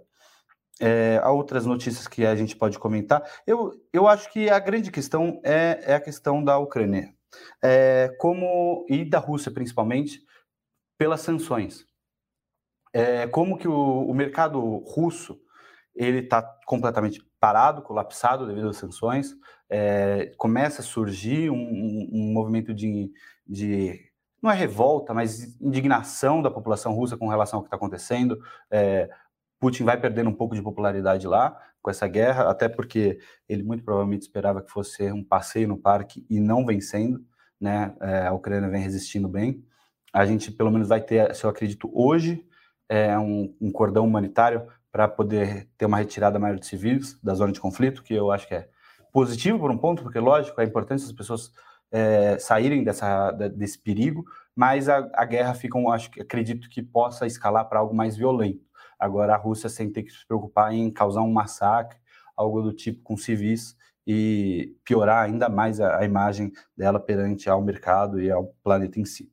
É, 0.79 1.21
há 1.23 1.31
outras 1.31 1.65
notícias 1.65 2.05
que 2.05 2.25
a 2.25 2.35
gente 2.35 2.55
pode 2.55 2.77
comentar. 2.77 3.23
Eu, 3.47 3.71
eu 3.93 4.09
acho 4.09 4.29
que 4.31 4.49
a 4.49 4.59
grande 4.59 4.91
questão 4.91 5.39
é, 5.43 5.93
é 5.93 5.95
a 5.95 6.01
questão 6.01 6.43
da 6.43 6.57
Ucrânia, 6.57 7.13
é, 7.63 8.13
como 8.19 8.85
e 8.89 9.05
da 9.05 9.19
Rússia 9.19 9.51
principalmente, 9.51 10.21
pelas 10.97 11.21
sanções. 11.21 11.85
É, 12.93 13.25
como 13.27 13.57
que 13.57 13.69
o, 13.69 14.05
o 14.05 14.13
mercado 14.13 14.59
russo 14.85 15.39
ele 15.95 16.19
está 16.19 16.41
completamente 16.65 17.23
parado, 17.39 17.81
colapsado 17.81 18.45
devido 18.45 18.67
às 18.67 18.77
sanções 18.77 19.33
é, 19.71 20.33
começa 20.37 20.81
a 20.81 20.83
surgir 20.83 21.49
um, 21.49 22.09
um, 22.11 22.33
movimento 22.33 22.73
de, 22.73 23.09
de, 23.47 23.97
não 24.43 24.51
é 24.51 24.53
revolta, 24.53 25.13
mas 25.13 25.59
indignação 25.61 26.41
da 26.41 26.51
população 26.51 26.93
russa 26.93 27.15
com 27.15 27.29
relação 27.29 27.57
ao 27.59 27.63
que 27.63 27.67
está 27.67 27.77
acontecendo. 27.77 28.37
É, 28.69 29.09
Putin 29.61 29.85
vai 29.85 29.97
perdendo 29.97 30.29
um 30.29 30.33
pouco 30.33 30.55
de 30.55 30.61
popularidade 30.61 31.25
lá 31.25 31.57
com 31.81 31.89
essa 31.89 32.05
guerra, 32.05 32.49
até 32.49 32.67
porque 32.67 33.17
ele 33.47 33.63
muito 33.63 33.83
provavelmente 33.83 34.23
esperava 34.23 34.61
que 34.61 34.69
fosse 34.69 35.09
um 35.09 35.23
passeio 35.23 35.69
no 35.69 35.77
parque 35.77 36.25
e 36.29 36.39
não 36.39 36.65
vencendo, 36.65 37.23
né? 37.59 37.95
É, 38.01 38.27
a 38.27 38.33
Ucrânia 38.33 38.69
vem 38.69 38.81
resistindo 38.81 39.29
bem. 39.29 39.63
A 40.11 40.25
gente 40.25 40.51
pelo 40.51 40.69
menos 40.69 40.89
vai 40.89 40.99
ter, 40.99 41.33
se 41.33 41.45
eu 41.45 41.49
acredito, 41.49 41.89
hoje, 41.93 42.45
é, 42.89 43.17
um, 43.17 43.55
um 43.61 43.71
cordão 43.71 44.05
humanitário 44.05 44.67
para 44.91 45.07
poder 45.07 45.69
ter 45.77 45.85
uma 45.85 45.97
retirada 45.97 46.37
maior 46.37 46.59
de 46.59 46.65
civis 46.65 47.17
da 47.23 47.33
zona 47.33 47.53
de 47.53 47.61
conflito, 47.61 48.03
que 48.03 48.13
eu 48.13 48.31
acho 48.31 48.45
que 48.47 48.55
é 48.55 48.67
positivo 49.11 49.59
por 49.59 49.71
um 49.71 49.77
ponto, 49.77 50.03
porque, 50.03 50.19
lógico, 50.19 50.59
é 50.61 50.63
importante 50.63 51.03
as 51.03 51.11
pessoas 51.11 51.51
é, 51.91 52.37
saírem 52.39 52.83
dessa, 52.83 53.31
desse 53.31 53.77
perigo, 53.77 54.25
mas 54.55 54.87
a, 54.87 55.09
a 55.13 55.25
guerra 55.25 55.53
fica, 55.53 55.77
um, 55.77 55.91
acho, 55.91 56.09
acredito 56.19 56.69
que 56.69 56.81
possa 56.81 57.27
escalar 57.27 57.67
para 57.67 57.79
algo 57.79 57.93
mais 57.93 58.15
violento. 58.15 58.65
Agora, 58.97 59.33
a 59.33 59.37
Rússia 59.37 59.69
sem 59.69 59.91
ter 59.91 60.03
que 60.03 60.11
se 60.11 60.25
preocupar 60.25 60.73
em 60.73 60.89
causar 60.91 61.21
um 61.21 61.31
massacre, 61.31 61.97
algo 62.35 62.61
do 62.61 62.71
tipo 62.71 63.01
com 63.03 63.17
civis, 63.17 63.75
e 64.05 64.75
piorar 64.83 65.23
ainda 65.23 65.47
mais 65.49 65.79
a, 65.79 65.99
a 65.99 66.05
imagem 66.05 66.51
dela 66.75 66.99
perante 66.99 67.49
ao 67.49 67.61
mercado 67.61 68.21
e 68.21 68.31
ao 68.31 68.53
planeta 68.63 68.99
em 68.99 69.05
si. 69.05 69.31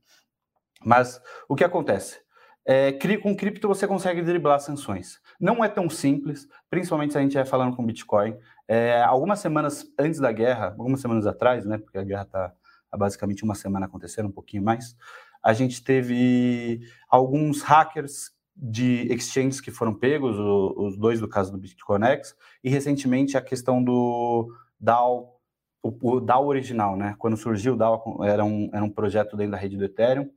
Mas 0.84 1.20
o 1.48 1.54
que 1.54 1.64
acontece? 1.64 2.20
É, 2.64 2.92
com 3.22 3.34
cripto 3.34 3.66
você 3.66 3.86
consegue 3.86 4.20
driblar 4.20 4.60
sanções. 4.60 5.20
Não 5.40 5.64
é 5.64 5.68
tão 5.68 5.88
simples, 5.88 6.46
principalmente 6.68 7.12
se 7.12 7.18
a 7.18 7.20
gente 7.22 7.30
estiver 7.30 7.46
falando 7.46 7.74
com 7.74 7.84
Bitcoin. 7.84 8.36
É, 8.68 9.02
algumas 9.02 9.40
semanas 9.40 9.90
antes 9.98 10.20
da 10.20 10.30
guerra, 10.30 10.74
algumas 10.78 11.00
semanas 11.00 11.26
atrás, 11.26 11.64
né, 11.64 11.78
porque 11.78 11.96
a 11.96 12.04
guerra 12.04 12.22
está 12.22 12.52
basicamente 12.96 13.42
uma 13.42 13.54
semana 13.54 13.86
acontecendo, 13.86 14.26
um 14.26 14.32
pouquinho 14.32 14.62
mais, 14.62 14.94
a 15.42 15.54
gente 15.54 15.82
teve 15.82 16.80
alguns 17.08 17.62
hackers 17.62 18.30
de 18.54 19.06
exchanges 19.12 19.60
que 19.60 19.70
foram 19.70 19.94
pegos, 19.94 20.36
os 20.38 20.98
dois 20.98 21.20
do 21.20 21.28
caso 21.28 21.52
do 21.52 21.58
BitConnect, 21.58 22.34
e 22.62 22.68
recentemente 22.68 23.36
a 23.36 23.40
questão 23.40 23.82
do 23.82 24.52
DAO, 24.78 25.40
o, 25.82 26.16
o 26.16 26.20
DAO 26.20 26.46
original, 26.46 26.96
né? 26.96 27.14
Quando 27.18 27.36
surgiu 27.36 27.74
o 27.74 27.76
DAO, 27.76 28.24
era 28.24 28.44
um, 28.44 28.68
era 28.72 28.84
um 28.84 28.90
projeto 28.90 29.36
dentro 29.36 29.52
da 29.52 29.58
rede 29.58 29.76
do 29.76 29.84
Ethereum, 29.84 30.28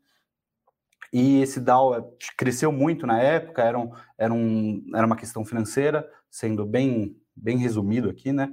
e 1.11 1.41
esse 1.41 1.59
DAO 1.59 1.95
é, 1.95 2.03
cresceu 2.37 2.71
muito 2.71 3.05
na 3.05 3.19
época, 3.19 3.63
era, 3.63 3.77
um, 3.77 3.91
era, 4.17 4.33
um, 4.33 4.83
era 4.95 5.05
uma 5.05 5.17
questão 5.17 5.43
financeira, 5.43 6.07
sendo 6.29 6.65
bem, 6.65 7.17
bem 7.35 7.57
resumido 7.57 8.09
aqui, 8.09 8.31
né? 8.31 8.49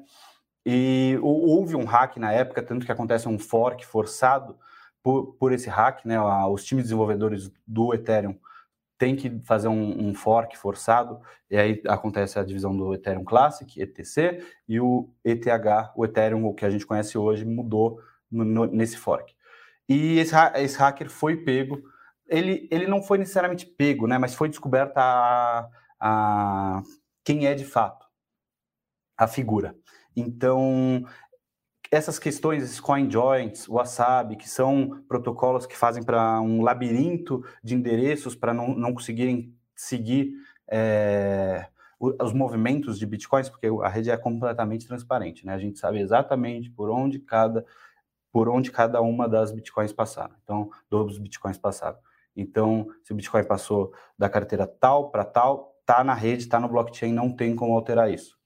E 0.65 1.19
houve 1.23 1.77
um 1.77 1.85
hack 1.85 2.17
na 2.17 2.33
época, 2.33 2.63
tanto 2.63 2.85
que 2.85 2.93
acontece 2.93 3.29
um 3.29 3.39
fork 3.39 3.87
forçado 3.87 4.59
por, 5.03 5.35
por 5.35 5.53
esse 5.53 5.69
hack, 5.69 6.05
né? 6.05 6.21
Os 6.21 6.65
times 6.65 6.85
desenvolvedores 6.85 7.51
do 7.67 7.95
Ethereum 7.95 8.37
têm 8.99 9.15
que 9.15 9.41
fazer 9.41 9.69
um, 9.69 10.09
um, 10.09 10.15
fork 10.15 10.59
forçado, 10.59 11.21
e 11.49 11.57
aí 11.57 11.81
acontece 11.87 12.39
a 12.39 12.45
divisão 12.45 12.77
do 12.77 12.93
Ethereum 12.93 13.25
Classic, 13.25 13.81
ETC, 13.81 14.45
e 14.69 14.81
o 14.81 15.09
ETH, 15.25 15.47
o 15.95 16.05
Ethereum, 16.05 16.45
o 16.47 16.53
que 16.53 16.65
a 16.65 16.71
gente 16.71 16.85
conhece 16.85 17.17
hoje, 17.17 17.45
mudou 17.45 18.01
no, 18.31 18.45
no, 18.45 18.67
nesse 18.67 18.99
fork. 18.99 19.33
E 19.89 20.19
esse, 20.19 20.35
esse 20.57 20.77
hacker 20.77 21.09
foi 21.09 21.37
pego 21.37 21.81
ele, 22.29 22.69
ele 22.71 22.87
não 22.87 23.03
foi 23.03 23.19
necessariamente 23.19 23.67
pego, 23.67 24.07
né, 24.07 24.19
mas 24.19 24.35
foi 24.35 24.49
descoberta 24.49 25.01
a, 25.01 25.69
a 25.99 26.83
quem 27.25 27.47
é 27.47 27.55
de 27.55 27.65
fato 27.65 28.07
a 29.19 29.27
figura. 29.27 29.77
Então, 30.17 31.05
essas 31.91 32.19
questões, 32.19 32.63
esses 32.63 32.81
coin 32.81 33.11
joints, 33.11 33.67
wasabi, 33.67 34.37
que 34.37 34.49
são 34.49 35.03
protocolos 35.09 35.67
que 35.67 35.77
fazem 35.77 36.03
para 36.03 36.41
um 36.41 36.63
labirinto 36.63 37.45
de 37.63 37.75
endereços 37.75 38.35
para 38.35 38.55
não, 38.55 38.69
não 38.75 38.95
conseguirem 38.95 39.55
seguir 39.75 40.35
é, 40.71 41.67
os 41.99 42.33
movimentos 42.33 42.99
de 42.99 43.07
bitcoins, 43.07 43.49
porque 43.49 43.67
a 43.83 43.89
rede 43.89 44.11
é 44.11 44.17
completamente 44.17 44.87
transparente, 44.87 45.45
né? 45.45 45.55
A 45.55 45.59
gente 45.59 45.79
sabe 45.79 45.99
exatamente 45.99 46.71
por 46.71 46.91
onde 46.91 47.19
cada 47.19 47.65
por 48.31 48.47
onde 48.49 48.71
cada 48.71 49.01
uma 49.01 49.27
das 49.27 49.51
bitcoins 49.51 49.93
passaram. 49.93 50.35
Então, 50.45 50.71
dos 50.91 51.19
bitcoins 51.19 51.57
passaram. 51.57 51.99
Então, 52.39 52.87
se 53.03 53.13
o 53.13 53.17
Bitcoin 53.17 53.43
passou 53.43 53.93
da 54.17 54.29
carteira 54.29 54.65
tal 54.65 55.11
para 55.11 55.25
tal, 55.25 55.75
tá 55.85 56.05
na 56.05 56.15
rede, 56.15 56.47
tá 56.47 56.61
no 56.61 56.69
blockchain, 56.69 57.13
não 57.13 57.35
tem 57.35 57.57
como 57.57 57.75
alterar 57.75 58.13
isso. 58.13 58.38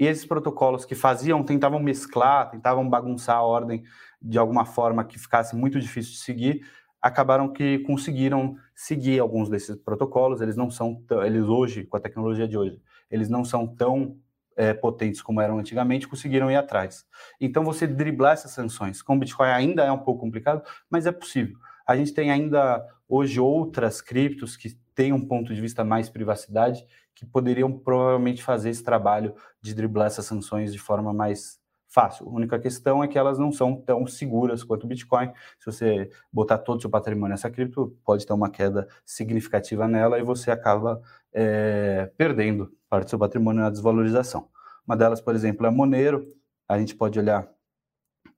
E 0.00 0.06
esses 0.06 0.24
protocolos 0.24 0.86
que 0.86 0.94
faziam, 0.94 1.44
tentavam 1.44 1.78
mesclar, 1.78 2.50
tentavam 2.50 2.88
bagunçar 2.88 3.36
a 3.36 3.42
ordem 3.42 3.84
de 4.20 4.38
alguma 4.38 4.64
forma 4.64 5.04
que 5.04 5.18
ficasse 5.18 5.54
muito 5.54 5.78
difícil 5.78 6.12
de 6.12 6.18
seguir, 6.18 6.66
acabaram 7.02 7.52
que 7.52 7.80
conseguiram 7.80 8.56
seguir 8.74 9.20
alguns 9.20 9.50
desses 9.50 9.76
protocolos. 9.76 10.40
Eles 10.40 10.56
não 10.56 10.70
são, 10.70 11.04
eles 11.22 11.44
hoje, 11.44 11.84
com 11.84 11.98
a 11.98 12.00
tecnologia 12.00 12.48
de 12.48 12.56
hoje, 12.56 12.80
eles 13.10 13.28
não 13.28 13.44
são 13.44 13.66
tão 13.66 14.16
é, 14.56 14.72
potentes 14.72 15.20
como 15.20 15.38
eram 15.38 15.58
antigamente, 15.58 16.08
conseguiram 16.08 16.50
ir 16.50 16.56
atrás. 16.56 17.06
Então, 17.38 17.62
você 17.62 17.86
driblar 17.86 18.32
essas 18.32 18.52
sanções 18.52 19.02
com 19.02 19.16
o 19.16 19.18
Bitcoin 19.18 19.50
ainda 19.50 19.84
é 19.84 19.92
um 19.92 19.98
pouco 19.98 20.20
complicado, 20.20 20.62
mas 20.88 21.06
é 21.06 21.12
possível. 21.12 21.58
A 21.86 21.94
gente 21.94 22.14
tem 22.14 22.30
ainda 22.30 22.82
hoje 23.06 23.38
outras 23.38 24.00
criptos 24.00 24.56
que 24.56 24.78
têm 24.94 25.12
um 25.12 25.26
ponto 25.26 25.54
de 25.54 25.60
vista 25.60 25.84
mais 25.84 26.08
privacidade, 26.08 26.86
que 27.20 27.26
poderiam 27.26 27.70
provavelmente 27.70 28.42
fazer 28.42 28.70
esse 28.70 28.82
trabalho 28.82 29.34
de 29.60 29.74
driblar 29.74 30.06
essas 30.06 30.24
sanções 30.24 30.72
de 30.72 30.78
forma 30.78 31.12
mais 31.12 31.60
fácil. 31.86 32.26
A 32.26 32.32
única 32.32 32.58
questão 32.58 33.04
é 33.04 33.08
que 33.08 33.18
elas 33.18 33.38
não 33.38 33.52
são 33.52 33.76
tão 33.76 34.06
seguras 34.06 34.64
quanto 34.64 34.84
o 34.84 34.86
Bitcoin. 34.86 35.30
Se 35.58 35.66
você 35.66 36.10
botar 36.32 36.56
todo 36.56 36.78
o 36.78 36.80
seu 36.80 36.88
patrimônio 36.88 37.32
nessa 37.32 37.50
cripto, 37.50 37.94
pode 38.06 38.26
ter 38.26 38.32
uma 38.32 38.48
queda 38.48 38.88
significativa 39.04 39.86
nela 39.86 40.18
e 40.18 40.22
você 40.22 40.50
acaba 40.50 41.02
é, 41.30 42.10
perdendo 42.16 42.72
parte 42.88 43.04
do 43.04 43.10
seu 43.10 43.18
patrimônio 43.18 43.60
na 43.60 43.68
desvalorização. 43.68 44.48
Uma 44.86 44.96
delas, 44.96 45.20
por 45.20 45.34
exemplo, 45.34 45.66
é 45.66 45.70
Monero. 45.70 46.26
A 46.66 46.78
gente 46.78 46.94
pode 46.94 47.18
olhar 47.18 47.46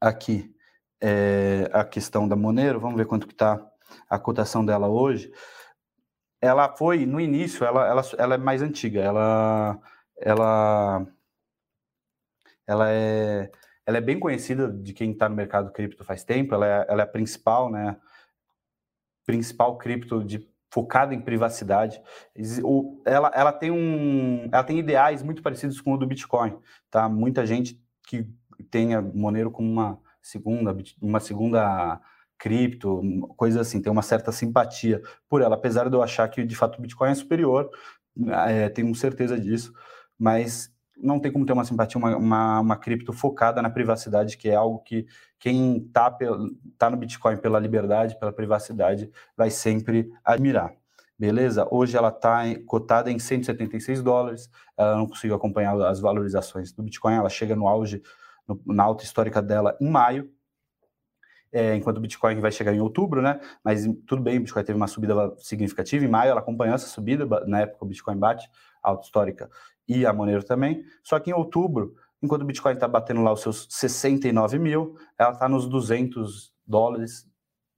aqui 0.01 0.53
é, 1.01 1.71
a 1.73 1.85
questão 1.85 2.27
da 2.27 2.35
Monero, 2.35 2.81
vamos 2.81 2.97
ver 2.97 3.07
quanto 3.07 3.29
que 3.29 3.33
está 3.33 3.65
a 4.11 4.19
cotação 4.19 4.65
dela 4.65 4.89
hoje. 4.89 5.31
Ela 6.43 6.77
foi, 6.77 7.07
no 7.07 7.21
início, 7.21 7.65
ela, 7.65 7.87
ela, 7.87 8.03
ela 8.19 8.35
é 8.35 8.39
mais 8.39 8.61
antiga, 8.63 9.01
ela, 9.01 9.81
ela, 10.21 11.07
ela, 12.67 12.91
é, 12.91 13.51
ela 13.87 13.99
é 13.99 14.01
bem 14.01 14.19
conhecida 14.19 14.69
de 14.69 14.93
quem 14.93 15.13
está 15.13 15.29
no 15.29 15.37
mercado 15.37 15.71
cripto 15.73 16.05
faz 16.05 16.25
tempo, 16.25 16.53
ela 16.53 16.67
é, 16.67 16.87
ela 16.89 17.03
é 17.03 17.05
a 17.05 17.09
principal, 17.09 17.71
né, 17.71 17.97
principal 19.25 19.79
cripto 19.79 20.25
de 20.25 20.51
focada 20.73 21.15
em 21.15 21.21
privacidade. 21.21 22.03
Ela, 23.05 23.31
ela, 23.35 23.53
tem 23.53 23.71
um, 23.71 24.49
ela 24.51 24.65
tem 24.65 24.79
ideais 24.79 25.23
muito 25.23 25.43
parecidos 25.43 25.81
com 25.81 25.93
o 25.93 25.99
do 25.99 26.07
Bitcoin, 26.07 26.59
tá? 26.91 27.09
Muita 27.11 27.45
gente 27.47 27.79
que 28.09 28.27
tem 28.71 28.95
a 28.95 29.03
Monero 29.03 29.51
como 29.51 29.71
uma 29.71 30.01
segunda, 30.23 30.75
uma 31.01 31.21
segunda 31.21 32.01
cripto, 32.43 33.01
coisa 33.37 33.61
assim, 33.61 33.81
tem 33.81 33.93
uma 33.93 34.03
certa 34.03 34.33
simpatia 34.33 35.01
por 35.29 35.43
ela, 35.43 35.55
apesar 35.55 35.89
de 35.89 35.95
eu 35.95 36.03
achar 36.03 36.29
que 36.29 36.45
de 36.45 36.57
fato 36.57 36.77
o 36.77 36.83
Bitcoin 36.83 37.11
é 37.11 37.15
superior, 37.15 37.71
é, 38.49 38.69
tenho 38.69 38.93
certeza 38.97 39.39
disso, 39.39 39.73
mas 40.19 40.69
não 40.97 41.21
tem 41.21 41.31
como 41.31 41.47
ter 41.47 41.53
uma 41.53 41.65
simpatia, 41.65 41.97
uma, 42.01 42.17
uma, 42.17 42.61
uma 42.61 42.77
cripto 42.77 43.13
focada 43.13 43.63
na 43.63 43.71
privacidade, 43.71 44.37
que 44.37 44.49
é 44.49 44.57
algo 44.57 44.81
que 44.81 45.07
quem 45.39 45.87
está 45.87 46.11
tá 46.77 46.91
no 46.91 46.97
Bitcoin 46.97 47.37
pela 47.37 47.61
liberdade, 47.61 48.19
pela 48.19 48.33
privacidade, 48.33 49.09
vai 49.37 49.49
sempre 49.49 50.11
admirar. 50.25 50.75
Beleza? 51.17 51.69
Hoje 51.71 51.97
ela 51.97 52.09
está 52.09 52.43
cotada 52.67 53.09
em 53.09 53.21
176 53.21 54.03
dólares, 54.03 54.51
ela 54.77 54.97
não 54.97 55.07
conseguiu 55.07 55.37
acompanhar 55.37 55.81
as 55.83 56.01
valorizações 56.01 56.73
do 56.73 56.83
Bitcoin, 56.83 57.15
ela 57.15 57.29
chega 57.29 57.55
no 57.55 57.69
auge 57.69 58.03
no, 58.49 58.61
na 58.67 58.83
alta 58.83 59.05
histórica 59.05 59.41
dela 59.41 59.77
em 59.81 59.89
maio, 59.89 60.29
é, 61.53 61.75
enquanto 61.75 61.99
o 61.99 62.01
Bitcoin 62.01 62.41
vai 62.41 62.51
chegar 62.51 62.75
em 62.75 62.81
outubro, 62.81 63.21
né? 63.21 63.41
Mas 63.63 63.87
tudo 64.07 64.23
bem, 64.23 64.39
o 64.39 64.41
Bitcoin 64.41 64.65
teve 64.65 64.77
uma 64.77 64.87
subida 64.87 65.35
significativa 65.39 66.05
em 66.05 66.09
maio, 66.09 66.31
ela 66.31 66.41
acompanhou 66.41 66.75
essa 66.75 66.87
subida, 66.87 67.27
na 67.47 67.61
época 67.61 67.85
o 67.85 67.89
Bitcoin 67.89 68.17
bate 68.17 68.49
a 68.83 68.91
alta 68.91 69.05
histórica 69.05 69.51
e 69.87 70.07
a 70.07 70.13
Monero 70.13 70.43
também. 70.43 70.85
Só 71.03 71.19
que 71.19 71.31
em 71.31 71.35
outubro, 71.35 71.95
enquanto 72.23 72.43
o 72.43 72.47
Bitcoin 72.47 72.75
está 72.75 72.89
batendo 72.89 73.23
lá 73.23 73.33
os 73.33 73.41
seus 73.41 73.67
69 73.71 74.59
mil, 74.59 74.97
ela 75.19 75.33
está 75.33 75.49
nos 75.49 75.69
200 75.69 76.53
dólares, 76.67 77.29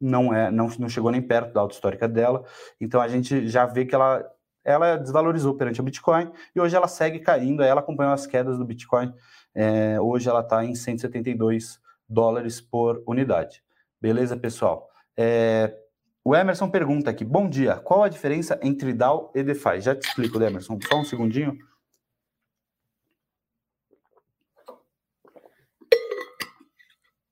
não 0.01 0.33
é, 0.33 0.51
não, 0.51 0.69
não 0.79 0.89
chegou 0.89 1.11
nem 1.11 1.23
perto 1.23 1.53
da 1.53 1.61
alta 1.61 1.75
histórica 1.75 2.09
dela. 2.09 2.45
Então 2.81 3.01
a 3.01 3.09
gente 3.09 3.49
já 3.49 3.67
vê 3.67 3.85
que 3.85 3.95
ela 3.95 4.25
ela 4.67 4.97
desvalorizou 4.97 5.55
perante 5.55 5.79
o 5.79 5.85
Bitcoin 5.85 6.33
e 6.57 6.61
hoje 6.61 6.75
ela 6.75 6.89
segue 6.89 7.19
caindo. 7.19 7.63
Ela 7.63 7.81
acompanhou 7.81 8.15
as 8.15 8.27
quedas 8.27 8.57
do 8.57 8.65
Bitcoin 8.65 9.13
é, 9.55 10.01
hoje 10.01 10.29
ela 10.29 10.41
está 10.41 10.65
em 10.65 10.75
172 10.75 11.81
dólares 12.09 12.61
por 12.61 13.03
unidade. 13.07 13.63
Beleza, 14.05 14.37
pessoal? 14.37 14.91
É, 15.17 15.79
o 16.23 16.37
Emerson 16.37 16.69
pergunta 16.69 17.09
aqui: 17.09 17.25
Bom 17.25 17.49
dia, 17.49 17.77
qual 17.77 18.03
a 18.03 18.09
diferença 18.11 18.61
entre 18.63 18.93
DAO 18.93 19.33
e 19.35 19.43
DeFi? 19.43 19.81
Já 19.81 19.97
te 19.97 20.07
explico, 20.07 20.39
Emerson, 20.43 20.79
só 20.87 20.99
um 20.99 21.05
segundinho. 21.05 21.57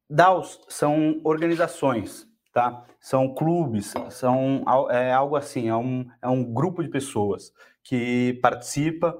DAOs 0.08 0.64
são 0.66 1.20
organizações, 1.22 2.26
tá? 2.54 2.86
São 2.98 3.34
clubes, 3.34 3.92
são 4.08 4.64
é 4.88 5.12
algo 5.12 5.36
assim, 5.36 5.68
é 5.68 5.76
um, 5.76 6.08
é 6.22 6.28
um 6.28 6.42
grupo 6.42 6.82
de 6.82 6.88
pessoas 6.88 7.52
que 7.82 8.38
participa 8.40 9.14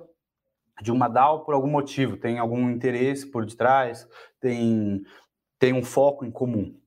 de 0.81 0.91
uma 0.91 1.07
DAO 1.07 1.45
por 1.45 1.53
algum 1.53 1.69
motivo, 1.69 2.17
tem 2.17 2.39
algum 2.39 2.71
interesse 2.71 3.27
por 3.27 3.45
detrás, 3.45 4.09
tem, 4.41 5.03
tem 5.59 5.75
um 5.75 5.85
foco 5.85 6.25
em 6.25 6.31
comum. 6.31 6.81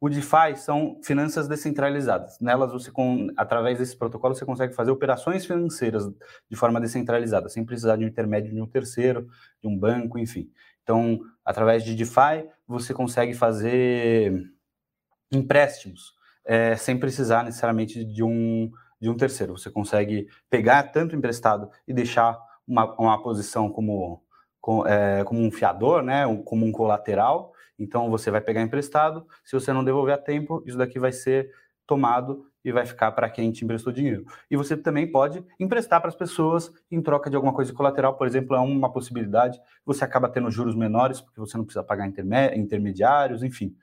O 0.00 0.08
DeFi 0.08 0.56
são 0.56 0.98
finanças 1.04 1.46
descentralizadas. 1.46 2.40
Nelas, 2.40 2.72
você, 2.72 2.90
através 3.36 3.78
desse 3.78 3.94
protocolo, 3.94 4.34
você 4.34 4.46
consegue 4.46 4.74
fazer 4.74 4.90
operações 4.90 5.44
financeiras 5.44 6.08
de 6.48 6.56
forma 6.56 6.80
descentralizada, 6.80 7.50
sem 7.50 7.66
precisar 7.66 7.96
de 7.96 8.04
um 8.06 8.08
intermédio 8.08 8.50
de 8.50 8.62
um 8.62 8.66
terceiro, 8.66 9.28
de 9.60 9.68
um 9.68 9.78
banco, 9.78 10.18
enfim. 10.18 10.50
Então, 10.82 11.20
através 11.44 11.84
de 11.84 11.94
DeFi, 11.94 12.48
você 12.66 12.94
consegue 12.94 13.34
fazer 13.34 14.50
empréstimos 15.30 16.14
é, 16.46 16.74
sem 16.76 16.98
precisar 16.98 17.44
necessariamente 17.44 18.02
de 18.02 18.22
um, 18.22 18.72
de 18.98 19.10
um 19.10 19.16
terceiro. 19.16 19.58
Você 19.58 19.70
consegue 19.70 20.28
pegar 20.48 20.84
tanto 20.84 21.14
emprestado 21.14 21.70
e 21.86 21.92
deixar 21.92 22.38
uma, 22.66 22.90
uma 22.98 23.22
posição 23.22 23.70
como, 23.70 24.22
como, 24.60 24.86
é, 24.86 25.22
como 25.24 25.40
um 25.40 25.50
fiador, 25.50 26.02
né, 26.02 26.24
como 26.44 26.64
um 26.64 26.72
colateral, 26.72 27.52
então 27.80 28.10
você 28.10 28.30
vai 28.30 28.40
pegar 28.40 28.60
emprestado, 28.60 29.26
se 29.44 29.54
você 29.54 29.72
não 29.72 29.82
devolver 29.82 30.14
a 30.14 30.18
tempo, 30.18 30.62
isso 30.66 30.76
daqui 30.76 30.98
vai 30.98 31.10
ser 31.10 31.50
tomado 31.86 32.46
e 32.64 32.70
vai 32.70 32.84
ficar 32.84 33.10
para 33.12 33.28
quem 33.28 33.50
te 33.50 33.64
emprestou 33.64 33.92
dinheiro. 33.92 34.24
E 34.50 34.56
você 34.56 34.76
também 34.76 35.10
pode 35.10 35.44
emprestar 35.58 35.98
para 36.00 36.08
as 36.08 36.14
pessoas 36.14 36.70
em 36.90 37.00
troca 37.00 37.30
de 37.30 37.34
alguma 37.34 37.54
coisa 37.54 37.72
colateral, 37.72 38.14
por 38.16 38.26
exemplo, 38.26 38.54
é 38.54 38.60
uma 38.60 38.92
possibilidade. 38.92 39.58
Você 39.84 40.04
acaba 40.04 40.28
tendo 40.28 40.50
juros 40.50 40.76
menores 40.76 41.20
porque 41.20 41.40
você 41.40 41.56
não 41.56 41.64
precisa 41.64 41.82
pagar 41.82 42.06
intermediários, 42.54 43.42
enfim. 43.42 43.74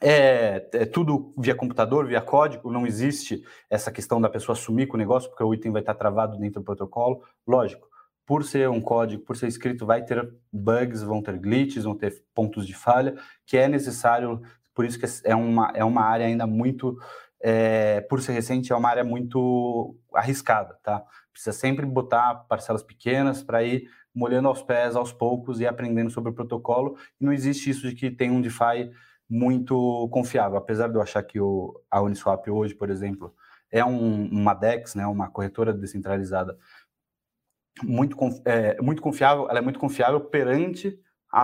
É, 0.00 0.68
é, 0.72 0.86
tudo 0.86 1.34
via 1.36 1.56
computador, 1.56 2.06
via 2.06 2.20
código, 2.20 2.70
não 2.70 2.86
existe 2.86 3.42
essa 3.68 3.90
questão 3.90 4.20
da 4.20 4.30
pessoa 4.30 4.54
sumir 4.54 4.86
com 4.86 4.96
o 4.96 4.98
negócio, 4.98 5.28
porque 5.28 5.42
o 5.42 5.52
item 5.52 5.72
vai 5.72 5.82
estar 5.82 5.94
travado 5.94 6.38
dentro 6.38 6.60
do 6.60 6.64
protocolo. 6.64 7.22
Lógico, 7.46 7.87
por 8.28 8.44
ser 8.44 8.68
um 8.68 8.78
código, 8.78 9.22
por 9.22 9.38
ser 9.38 9.46
escrito, 9.46 9.86
vai 9.86 10.04
ter 10.04 10.30
bugs, 10.52 11.02
vão 11.02 11.22
ter 11.22 11.38
glitches, 11.38 11.84
vão 11.84 11.94
ter 11.94 12.22
pontos 12.34 12.66
de 12.66 12.74
falha, 12.74 13.16
que 13.46 13.56
é 13.56 13.66
necessário, 13.66 14.42
por 14.74 14.84
isso 14.84 14.98
que 14.98 15.06
é 15.24 15.34
uma, 15.34 15.72
é 15.74 15.82
uma 15.82 16.02
área 16.02 16.26
ainda 16.26 16.46
muito, 16.46 16.98
é, 17.40 18.02
por 18.02 18.20
ser 18.20 18.32
recente, 18.32 18.70
é 18.70 18.76
uma 18.76 18.90
área 18.90 19.02
muito 19.02 19.96
arriscada, 20.12 20.78
tá? 20.82 21.02
Precisa 21.32 21.56
sempre 21.56 21.86
botar 21.86 22.44
parcelas 22.46 22.82
pequenas 22.82 23.42
para 23.42 23.62
ir 23.64 23.88
molhando 24.14 24.48
aos 24.48 24.60
pés, 24.60 24.94
aos 24.94 25.10
poucos, 25.10 25.58
e 25.58 25.66
aprendendo 25.66 26.10
sobre 26.10 26.30
o 26.30 26.34
protocolo, 26.34 26.98
e 27.18 27.24
não 27.24 27.32
existe 27.32 27.70
isso 27.70 27.88
de 27.88 27.94
que 27.94 28.10
tem 28.10 28.30
um 28.30 28.42
DeFi 28.42 28.90
muito 29.26 30.06
confiável, 30.10 30.58
apesar 30.58 30.88
de 30.88 30.96
eu 30.96 31.00
achar 31.00 31.22
que 31.22 31.40
o, 31.40 31.80
a 31.90 32.02
Uniswap 32.02 32.46
hoje, 32.50 32.74
por 32.74 32.90
exemplo, 32.90 33.34
é 33.70 33.84
um, 33.84 34.28
uma 34.28 34.54
DEX, 34.54 34.94
né, 34.94 35.06
uma 35.06 35.30
corretora 35.30 35.72
descentralizada 35.72 36.56
muito, 37.82 38.16
é, 38.44 38.80
muito 38.80 39.02
confiável, 39.02 39.48
ela 39.48 39.58
é 39.58 39.62
muito 39.62 39.78
confiável 39.78 40.20
perante 40.20 40.98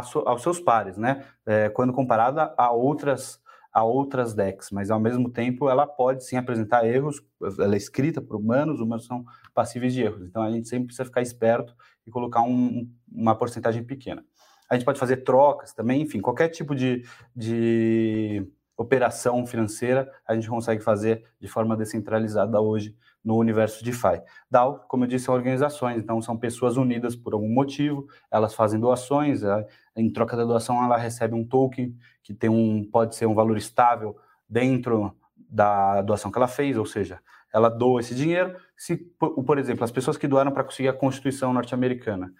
so, 0.04 0.20
aos 0.26 0.42
seus 0.42 0.60
pares, 0.60 0.96
né? 0.96 1.24
É, 1.46 1.68
quando 1.68 1.92
comparada 1.92 2.54
a 2.56 2.70
outras 2.70 3.42
a 3.74 3.82
outras 3.82 4.34
decks, 4.34 4.70
mas 4.70 4.88
ao 4.88 5.00
mesmo 5.00 5.28
tempo 5.28 5.68
ela 5.68 5.84
pode 5.84 6.24
sim 6.24 6.36
apresentar 6.36 6.86
erros, 6.86 7.20
ela 7.58 7.74
é 7.74 7.76
escrita 7.76 8.22
por 8.22 8.36
humanos, 8.36 8.78
humanos 8.78 9.04
são 9.04 9.24
passíveis 9.52 9.92
de 9.92 10.00
erros, 10.00 10.22
então 10.22 10.44
a 10.44 10.50
gente 10.52 10.68
sempre 10.68 10.86
precisa 10.86 11.04
ficar 11.04 11.22
esperto 11.22 11.74
e 12.06 12.10
colocar 12.10 12.42
um, 12.42 12.88
uma 13.10 13.34
porcentagem 13.34 13.82
pequena. 13.82 14.24
A 14.70 14.76
gente 14.76 14.84
pode 14.84 15.00
fazer 15.00 15.18
trocas 15.18 15.74
também, 15.74 16.02
enfim, 16.02 16.20
qualquer 16.20 16.50
tipo 16.50 16.72
de, 16.72 17.02
de 17.34 18.48
operação 18.76 19.44
financeira 19.44 20.08
a 20.24 20.36
gente 20.36 20.48
consegue 20.48 20.80
fazer 20.80 21.24
de 21.40 21.48
forma 21.48 21.76
descentralizada 21.76 22.60
hoje 22.60 22.96
no 23.24 23.36
universo 23.36 23.82
DeFi. 23.82 24.20
DAO, 24.50 24.84
como 24.86 25.04
eu 25.04 25.08
disse, 25.08 25.24
são 25.24 25.34
organizações, 25.34 26.02
então 26.02 26.20
são 26.20 26.36
pessoas 26.36 26.76
unidas 26.76 27.16
por 27.16 27.32
algum 27.32 27.48
motivo, 27.48 28.06
elas 28.30 28.54
fazem 28.54 28.78
doações, 28.78 29.40
em 29.96 30.12
troca 30.12 30.36
da 30.36 30.44
doação 30.44 30.84
ela 30.84 30.96
recebe 30.96 31.34
um 31.34 31.44
token 31.44 31.96
que 32.22 32.34
tem 32.34 32.50
um 32.50 32.84
pode 32.84 33.16
ser 33.16 33.26
um 33.26 33.34
valor 33.34 33.56
estável 33.56 34.16
dentro 34.48 35.16
da 35.36 36.02
doação 36.02 36.30
que 36.30 36.38
ela 36.38 36.48
fez, 36.48 36.76
ou 36.76 36.84
seja, 36.84 37.20
ela 37.52 37.68
doa 37.68 38.00
esse 38.00 38.14
dinheiro, 38.14 38.56
se 38.76 38.96
por 38.96 39.58
exemplo, 39.58 39.84
as 39.84 39.92
pessoas 39.92 40.18
que 40.18 40.28
doaram 40.28 40.52
para 40.52 40.64
conseguir 40.64 40.88
a 40.88 40.92
Constituição 40.92 41.52
norte-americana, 41.52 42.32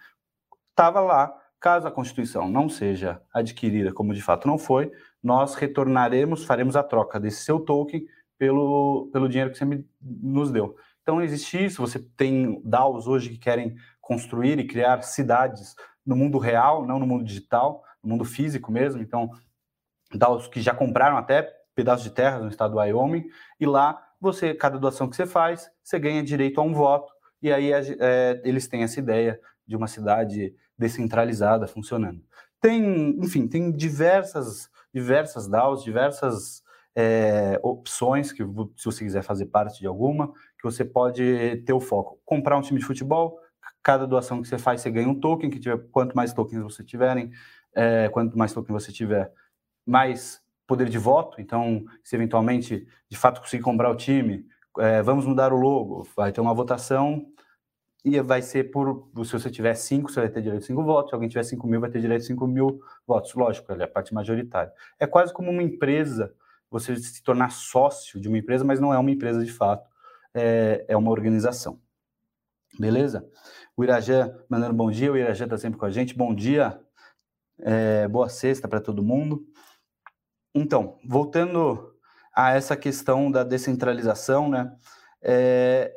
estava 0.69 0.99
lá, 0.99 1.33
caso 1.59 1.87
a 1.87 1.91
Constituição 1.91 2.49
não 2.49 2.69
seja 2.69 3.21
adquirida 3.33 3.93
como 3.93 4.13
de 4.13 4.21
fato 4.21 4.47
não 4.47 4.57
foi, 4.57 4.91
nós 5.23 5.55
retornaremos, 5.55 6.43
faremos 6.43 6.75
a 6.75 6.83
troca 6.83 7.19
desse 7.19 7.43
seu 7.43 7.59
token 7.59 8.05
pelo, 8.37 9.09
pelo 9.11 9.29
dinheiro 9.29 9.51
que 9.51 9.57
você 9.57 9.65
me, 9.65 9.85
nos 10.01 10.51
deu. 10.51 10.75
Então, 11.01 11.21
existe 11.21 11.63
isso. 11.63 11.81
Você 11.81 11.99
tem 11.99 12.61
DAOs 12.63 13.07
hoje 13.07 13.29
que 13.29 13.37
querem 13.37 13.75
construir 14.01 14.59
e 14.59 14.67
criar 14.67 15.01
cidades 15.03 15.75
no 16.05 16.15
mundo 16.15 16.37
real, 16.37 16.85
não 16.85 16.99
no 16.99 17.07
mundo 17.07 17.23
digital, 17.23 17.83
no 18.03 18.09
mundo 18.09 18.25
físico 18.25 18.71
mesmo. 18.71 19.01
Então, 19.01 19.31
DAOs 20.13 20.47
que 20.47 20.61
já 20.61 20.73
compraram 20.73 21.17
até 21.17 21.43
pedaços 21.73 22.03
de 22.03 22.11
terra 22.11 22.39
no 22.39 22.47
estado 22.47 22.71
do 22.71 22.77
Wyoming, 22.77 23.27
e 23.59 23.65
lá 23.65 24.01
você, 24.19 24.53
cada 24.53 24.79
doação 24.79 25.09
que 25.09 25.15
você 25.15 25.25
faz, 25.25 25.69
você 25.83 25.99
ganha 25.99 26.23
direito 26.23 26.59
a 26.59 26.63
um 26.63 26.73
voto, 26.73 27.13
e 27.41 27.51
aí 27.51 27.71
é, 27.71 28.41
eles 28.43 28.67
têm 28.67 28.83
essa 28.83 28.99
ideia 28.99 29.39
de 29.67 29.75
uma 29.75 29.87
cidade 29.87 30.55
descentralizada 30.77 31.67
funcionando. 31.67 32.23
Tem, 32.61 33.09
enfim, 33.19 33.47
tem 33.47 33.71
diversas, 33.71 34.69
diversas 34.93 35.47
DAOs, 35.47 35.83
diversas 35.83 36.63
é, 36.95 37.59
opções 37.61 38.31
que 38.31 38.43
se 38.77 38.85
você 38.85 39.03
quiser 39.03 39.21
fazer 39.21 39.47
parte 39.47 39.79
de 39.79 39.87
alguma, 39.87 40.31
que 40.57 40.63
você 40.63 40.85
pode 40.85 41.63
ter 41.65 41.73
o 41.73 41.79
foco. 41.79 42.19
Comprar 42.23 42.57
um 42.57 42.61
time 42.61 42.79
de 42.79 42.85
futebol, 42.85 43.37
cada 43.83 44.07
doação 44.07 44.41
que 44.41 44.47
você 44.47 44.57
faz, 44.57 44.81
você 44.81 44.89
ganha 44.89 45.09
um 45.09 45.19
token, 45.19 45.49
que 45.49 45.59
tiver, 45.59 45.77
quanto 45.91 46.15
mais 46.15 46.33
tokens 46.33 46.63
você 46.63 46.83
tiverem, 46.83 47.31
é, 47.73 48.09
quanto 48.09 48.37
mais 48.37 48.53
token 48.53 48.73
você 48.73 48.91
tiver, 48.91 49.31
mais 49.85 50.41
poder 50.65 50.89
de 50.89 50.97
voto. 50.97 51.41
Então, 51.41 51.85
se 52.03 52.15
eventualmente, 52.15 52.87
de 53.09 53.17
fato, 53.17 53.41
conseguir 53.41 53.63
comprar 53.63 53.91
o 53.91 53.95
time, 53.95 54.45
é, 54.79 55.01
vamos 55.01 55.25
mudar 55.25 55.53
o 55.53 55.57
logo, 55.57 56.07
vai 56.15 56.31
ter 56.31 56.41
uma 56.41 56.53
votação 56.53 57.27
e 58.03 58.19
vai 58.21 58.41
ser 58.41 58.71
por, 58.71 59.09
se 59.23 59.33
você 59.33 59.49
tiver 59.49 59.73
cinco, 59.73 60.11
você 60.11 60.21
vai 60.21 60.29
ter 60.29 60.41
direito 60.41 60.63
a 60.63 60.65
cinco 60.65 60.83
votos, 60.83 61.09
se 61.09 61.15
alguém 61.15 61.27
tiver 61.27 61.43
cinco 61.43 61.67
mil, 61.67 61.81
vai 61.81 61.89
ter 61.89 61.99
direito 61.99 62.21
a 62.21 62.25
cinco 62.25 62.47
mil 62.47 62.79
votos. 63.05 63.33
Lógico, 63.33 63.71
é 63.73 63.83
a 63.83 63.87
parte 63.87 64.13
majoritária. 64.13 64.71
É 64.99 65.05
quase 65.07 65.33
como 65.33 65.49
uma 65.51 65.63
empresa 65.63 66.33
você 66.69 66.95
se 66.95 67.23
tornar 67.23 67.51
sócio 67.51 68.19
de 68.19 68.27
uma 68.27 68.37
empresa, 68.37 68.63
mas 68.63 68.79
não 68.79 68.93
é 68.93 68.97
uma 68.97 69.11
empresa 69.11 69.43
de 69.43 69.51
fato, 69.51 69.89
é, 70.33 70.85
é 70.87 70.97
uma 70.97 71.11
organização. 71.11 71.79
Beleza? 72.77 73.27
O 73.77 73.83
Irajã 73.83 74.35
mandando 74.49 74.73
bom 74.73 74.91
dia, 74.91 75.11
o 75.11 75.17
Irajã 75.17 75.45
está 75.45 75.57
sempre 75.57 75.79
com 75.79 75.85
a 75.85 75.91
gente. 75.91 76.15
Bom 76.15 76.33
dia, 76.33 76.79
é, 77.59 78.07
boa 78.07 78.29
sexta 78.29 78.67
para 78.67 78.81
todo 78.81 79.03
mundo. 79.03 79.45
Então, 80.53 80.97
voltando 81.05 81.93
a 82.33 82.51
essa 82.53 82.75
questão 82.75 83.31
da 83.31 83.43
descentralização, 83.43 84.49
né? 84.49 84.75
É, 85.21 85.93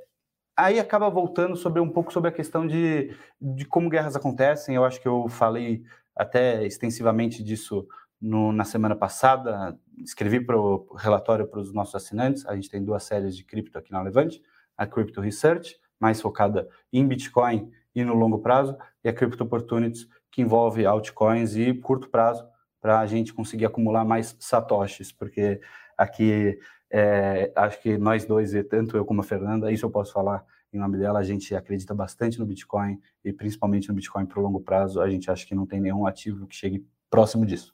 aí 0.56 0.78
acaba 0.78 1.10
voltando 1.10 1.56
sobre 1.56 1.80
um 1.80 1.90
pouco 1.90 2.12
sobre 2.12 2.30
a 2.30 2.32
questão 2.32 2.66
de, 2.66 3.14
de 3.40 3.64
como 3.64 3.88
guerras 3.88 4.16
acontecem. 4.16 4.74
Eu 4.74 4.84
acho 4.84 5.00
que 5.00 5.08
eu 5.08 5.28
falei 5.28 5.84
até 6.14 6.64
extensivamente 6.64 7.42
disso 7.42 7.86
no, 8.20 8.52
na 8.52 8.64
semana 8.64 8.96
passada, 8.96 9.78
escrevi 9.98 10.40
para 10.40 10.58
o 10.58 10.94
relatório 10.96 11.46
para 11.46 11.60
os 11.60 11.72
nossos 11.72 11.94
assinantes. 11.94 12.44
A 12.46 12.54
gente 12.54 12.68
tem 12.68 12.82
duas 12.82 13.04
séries 13.04 13.36
de 13.36 13.44
cripto 13.44 13.78
aqui 13.78 13.92
na 13.92 14.02
Levante: 14.02 14.42
a 14.76 14.86
Crypto 14.86 15.20
Research, 15.20 15.76
mais 16.00 16.20
focada 16.20 16.68
em 16.92 17.06
Bitcoin 17.06 17.70
e 17.94 18.04
no 18.04 18.14
longo 18.14 18.38
prazo, 18.38 18.76
e 19.02 19.08
a 19.08 19.12
Crypto 19.12 19.44
Opportunities, 19.44 20.08
que 20.30 20.42
envolve 20.42 20.84
altcoins 20.86 21.56
e 21.56 21.74
curto 21.74 22.08
prazo, 22.08 22.46
para 22.80 23.00
a 23.00 23.06
gente 23.06 23.34
conseguir 23.34 23.66
acumular 23.66 24.04
mais 24.04 24.36
satoshis, 24.38 25.10
porque 25.10 25.60
aqui 25.96 26.58
é, 26.90 27.52
acho 27.56 27.82
que 27.82 27.98
nós 27.98 28.24
dois, 28.24 28.52
tanto 28.68 28.96
eu 28.96 29.04
como 29.04 29.20
a 29.20 29.24
Fernanda, 29.24 29.70
isso 29.72 29.84
eu 29.84 29.90
posso 29.90 30.12
falar 30.12 30.44
em 30.72 30.78
nome 30.78 30.98
dela, 30.98 31.18
a 31.18 31.22
gente 31.22 31.54
acredita 31.54 31.94
bastante 31.94 32.38
no 32.38 32.46
Bitcoin 32.46 33.00
e 33.24 33.32
principalmente 33.32 33.88
no 33.88 33.94
Bitcoin 33.94 34.26
para 34.26 34.38
o 34.38 34.42
longo 34.42 34.60
prazo. 34.60 35.00
A 35.00 35.08
gente 35.08 35.30
acha 35.30 35.46
que 35.46 35.54
não 35.54 35.66
tem 35.66 35.80
nenhum 35.80 36.06
ativo 36.06 36.46
que 36.46 36.54
chegue 36.54 36.86
próximo 37.10 37.46
disso. 37.46 37.72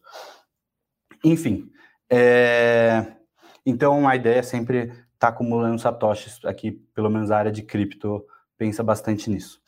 Enfim, 1.24 1.70
é... 2.10 3.14
então 3.64 4.06
a 4.08 4.16
ideia 4.16 4.38
é 4.38 4.42
sempre 4.42 4.78
estar 4.84 5.04
tá 5.18 5.28
acumulando 5.28 5.80
satoshis 5.80 6.38
aqui, 6.44 6.72
pelo 6.94 7.10
menos 7.10 7.30
a 7.30 7.38
área 7.38 7.52
de 7.52 7.62
cripto 7.62 8.24
pensa 8.56 8.82
bastante 8.82 9.30
nisso. 9.30 9.60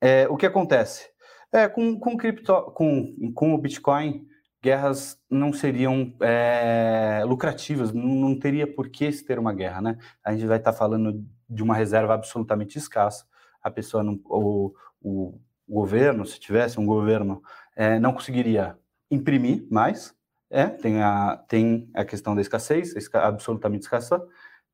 É, 0.00 0.28
o 0.28 0.36
que 0.36 0.46
acontece? 0.46 1.08
É, 1.52 1.68
com, 1.68 1.98
com, 1.98 2.16
cripto, 2.16 2.52
com, 2.72 3.32
com 3.34 3.54
o 3.54 3.58
Bitcoin, 3.58 4.26
guerras 4.62 5.18
não 5.30 5.52
seriam 5.52 6.12
é, 6.20 7.22
lucrativas, 7.24 7.92
não, 7.92 8.04
não, 8.04 8.38
teria 8.38 8.66
por 8.66 8.88
que 8.88 9.10
se 9.12 9.24
ter 9.24 9.38
uma 9.38 9.54
guerra, 9.54 9.80
né? 9.80 9.98
A 10.24 10.32
gente 10.32 10.46
vai 10.46 10.58
estar 10.58 10.72
tá 10.72 10.78
falando 10.78 11.24
de 11.48 11.62
uma 11.62 11.74
reserva 11.74 12.14
absolutamente 12.14 12.76
escassa, 12.76 13.24
a 13.62 13.70
pessoa, 13.70 14.02
não, 14.02 14.20
o, 14.24 14.74
o, 15.00 15.40
o 15.68 15.74
governo, 15.74 16.26
se 16.26 16.38
tivesse 16.40 16.78
um 16.80 16.86
governo, 16.86 17.42
é, 17.74 17.98
não 17.98 18.12
conseguiria 18.12 18.76
imprimir 19.10 19.66
mais, 19.70 20.14
é, 20.50 20.66
tem 20.66 21.02
a, 21.02 21.36
tem 21.48 21.90
a 21.94 22.04
questão 22.04 22.34
da 22.34 22.40
escassez, 22.40 22.94
absolutamente 23.14 23.84
escassa. 23.84 24.22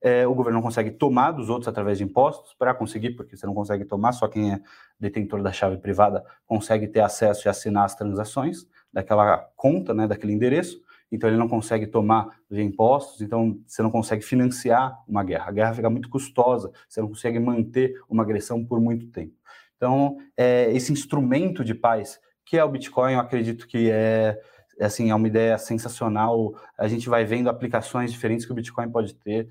É, 0.04 0.26
o 0.26 0.34
governo 0.34 0.58
não 0.58 0.62
consegue 0.62 0.90
tomar 0.90 1.30
dos 1.30 1.48
outros 1.48 1.68
através 1.68 1.98
de 1.98 2.04
impostos 2.04 2.54
para 2.54 2.74
conseguir, 2.74 3.12
porque 3.12 3.36
você 3.36 3.46
não 3.46 3.54
consegue 3.54 3.84
tomar, 3.84 4.12
só 4.12 4.26
quem 4.26 4.52
é 4.52 4.60
detentor 4.98 5.40
da 5.42 5.52
chave 5.52 5.76
privada 5.76 6.24
consegue 6.44 6.88
ter 6.88 7.00
acesso 7.00 7.46
e 7.46 7.48
assinar 7.48 7.84
as 7.84 7.94
transações 7.94 8.66
daquela 8.92 9.38
conta, 9.56 9.94
né, 9.94 10.06
daquele 10.06 10.32
endereço. 10.32 10.82
então 11.10 11.28
ele 11.28 11.38
não 11.38 11.48
consegue 11.48 11.86
tomar 11.86 12.36
via 12.50 12.64
impostos, 12.64 13.20
então 13.20 13.60
você 13.66 13.82
não 13.82 13.90
consegue 13.90 14.24
financiar 14.24 14.98
uma 15.06 15.22
guerra. 15.22 15.48
A 15.48 15.52
guerra 15.52 15.74
fica 15.74 15.90
muito 15.90 16.08
custosa, 16.08 16.72
você 16.88 17.00
não 17.00 17.08
consegue 17.08 17.38
manter 17.38 17.94
uma 18.08 18.22
agressão 18.22 18.64
por 18.64 18.80
muito 18.80 19.06
tempo. 19.08 19.34
Então, 19.76 20.16
é, 20.36 20.72
esse 20.72 20.92
instrumento 20.92 21.64
de 21.64 21.74
paz, 21.74 22.18
que 22.44 22.57
é 22.57 22.64
o 22.64 22.68
Bitcoin, 22.68 23.14
eu 23.14 23.20
acredito 23.20 23.66
que 23.66 23.90
é, 23.90 24.40
assim, 24.81 25.11
é 25.11 25.14
uma 25.14 25.28
ideia 25.28 25.57
sensacional. 25.59 26.55
A 26.76 26.88
gente 26.88 27.09
vai 27.09 27.24
vendo 27.24 27.48
aplicações 27.48 28.12
diferentes 28.12 28.44
que 28.44 28.52
o 28.52 28.55
Bitcoin 28.55 28.90
pode 28.90 29.14
ter 29.14 29.48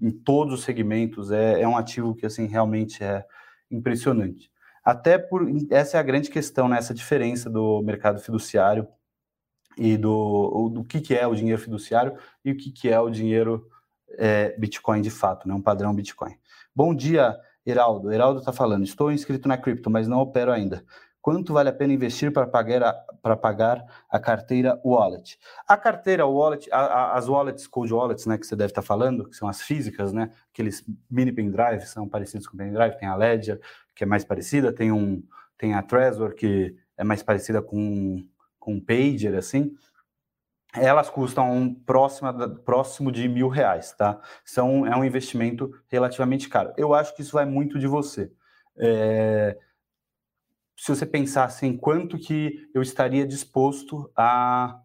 em 0.00 0.10
todos 0.10 0.54
os 0.54 0.64
segmentos. 0.64 1.30
É, 1.30 1.60
é 1.62 1.68
um 1.68 1.76
ativo 1.76 2.14
que, 2.14 2.26
assim, 2.26 2.46
realmente 2.46 3.02
é 3.02 3.24
impressionante. 3.70 4.50
Até 4.84 5.18
por 5.18 5.46
essa 5.70 5.96
é 5.96 6.00
a 6.00 6.02
grande 6.02 6.30
questão, 6.30 6.68
né? 6.68 6.78
Essa 6.78 6.94
diferença 6.94 7.50
do 7.50 7.82
mercado 7.82 8.20
fiduciário 8.20 8.86
e 9.76 9.96
do, 9.96 10.68
do 10.68 10.84
que, 10.84 11.00
que 11.00 11.14
é 11.14 11.26
o 11.26 11.34
dinheiro 11.34 11.60
fiduciário 11.60 12.16
e 12.44 12.52
o 12.52 12.56
que, 12.56 12.70
que 12.70 12.88
é 12.88 13.00
o 13.00 13.10
dinheiro 13.10 13.68
é, 14.10 14.56
Bitcoin 14.56 15.00
de 15.00 15.10
fato, 15.10 15.48
né? 15.48 15.54
Um 15.54 15.60
padrão 15.60 15.94
Bitcoin. 15.94 16.36
Bom 16.74 16.94
dia, 16.94 17.36
Heraldo. 17.64 18.12
Heraldo 18.12 18.38
está 18.38 18.52
falando. 18.52 18.84
Estou 18.84 19.10
inscrito 19.10 19.48
na 19.48 19.58
cripto, 19.58 19.90
mas 19.90 20.06
não 20.06 20.20
opero 20.20 20.52
ainda. 20.52 20.84
Quanto 21.26 21.52
vale 21.52 21.68
a 21.68 21.72
pena 21.72 21.92
investir 21.92 22.32
para 22.32 22.46
pagar 22.46 22.84
a, 22.84 22.92
para 23.20 23.36
pagar 23.36 23.84
a 24.08 24.16
carteira 24.16 24.80
wallet? 24.84 25.36
A 25.66 25.76
carteira 25.76 26.24
wallet, 26.24 26.70
a, 26.70 26.78
a, 26.78 27.14
as 27.14 27.28
wallets, 27.28 27.66
cold 27.66 27.92
wallets, 27.92 28.26
né, 28.26 28.38
que 28.38 28.46
você 28.46 28.54
deve 28.54 28.70
estar 28.70 28.80
falando, 28.80 29.28
que 29.28 29.34
são 29.34 29.48
as 29.48 29.60
físicas, 29.60 30.12
né, 30.12 30.30
aqueles 30.52 30.84
mini 31.10 31.32
pendrive, 31.32 31.84
são 31.84 32.08
parecidos 32.08 32.46
com 32.46 32.56
pendrive, 32.56 32.96
tem 32.96 33.08
a 33.08 33.16
Ledger, 33.16 33.60
que 33.92 34.04
é 34.04 34.06
mais 34.06 34.24
parecida, 34.24 34.72
tem, 34.72 34.92
um, 34.92 35.20
tem 35.58 35.74
a 35.74 35.82
Trezor, 35.82 36.32
que 36.32 36.76
é 36.96 37.02
mais 37.02 37.24
parecida 37.24 37.60
com, 37.60 38.24
com 38.60 38.74
um 38.74 38.80
Pager, 38.80 39.34
assim, 39.34 39.74
elas 40.76 41.10
custam 41.10 41.74
próxima, 41.84 42.32
próximo 42.64 43.10
de 43.10 43.26
mil 43.26 43.48
reais, 43.48 43.92
tá? 43.94 44.20
São, 44.44 44.86
é 44.86 44.96
um 44.96 45.04
investimento 45.04 45.72
relativamente 45.88 46.48
caro. 46.48 46.72
Eu 46.76 46.94
acho 46.94 47.16
que 47.16 47.22
isso 47.22 47.32
vai 47.32 47.46
muito 47.46 47.80
de 47.80 47.88
você. 47.88 48.30
É, 48.78 49.58
se 50.76 50.88
você 50.94 51.06
pensar 51.06 51.44
assim, 51.44 51.76
quanto 51.76 52.18
que 52.18 52.68
eu 52.74 52.82
estaria 52.82 53.26
disposto 53.26 54.10
a... 54.16 54.80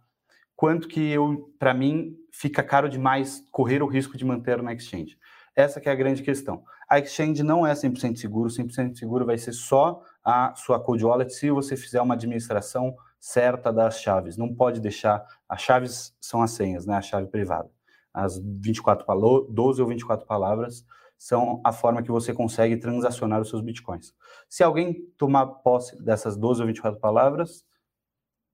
Quanto 0.56 0.88
que 0.88 1.10
eu, 1.10 1.52
para 1.58 1.74
mim, 1.74 2.16
fica 2.32 2.64
caro 2.64 2.88
demais 2.88 3.44
correr 3.52 3.82
o 3.82 3.88
risco 3.88 4.16
de 4.16 4.24
manter 4.24 4.62
na 4.62 4.74
exchange. 4.74 5.18
Essa 5.56 5.82
que 5.82 5.90
é 5.90 5.92
a 5.92 5.96
grande 5.96 6.24
questão. 6.24 6.64
A 6.90 7.00
exchange 7.00 7.44
não 7.44 7.66
é 7.66 7.74
100% 7.74 8.18
seguro, 8.18 8.50
100% 8.50 8.96
seguro 8.96 9.26
vai 9.26 9.38
ser 9.38 9.54
só 9.54 10.02
a 10.24 10.54
sua 10.56 10.80
cold 10.80 11.04
wallet 11.04 11.34
se 11.34 11.50
você 11.50 11.76
fizer 11.76 12.02
uma 12.02 12.14
administração 12.14 12.96
certa 13.20 13.72
das 13.72 14.00
chaves. 14.00 14.38
Não 14.38 14.54
pode 14.54 14.80
deixar, 14.80 15.26
as 15.48 15.62
chaves 15.62 16.16
são 16.22 16.42
as 16.42 16.52
senhas, 16.52 16.86
né? 16.86 16.96
A 16.96 17.02
chave 17.02 17.28
privada. 17.28 17.70
As 18.14 18.38
24 18.38 19.06
12 19.50 19.82
ou 19.82 19.88
24 19.88 20.26
palavras 20.26 20.86
são 21.22 21.62
a 21.64 21.72
forma 21.72 22.02
que 22.02 22.10
você 22.10 22.34
consegue 22.34 22.76
transacionar 22.78 23.40
os 23.40 23.48
seus 23.48 23.62
bitcoins. 23.62 24.12
Se 24.50 24.64
alguém 24.64 25.06
tomar 25.20 25.46
posse 25.46 26.04
dessas 26.04 26.36
12 26.36 26.62
ou 26.62 26.68
24 26.68 27.00
palavras, 27.00 27.64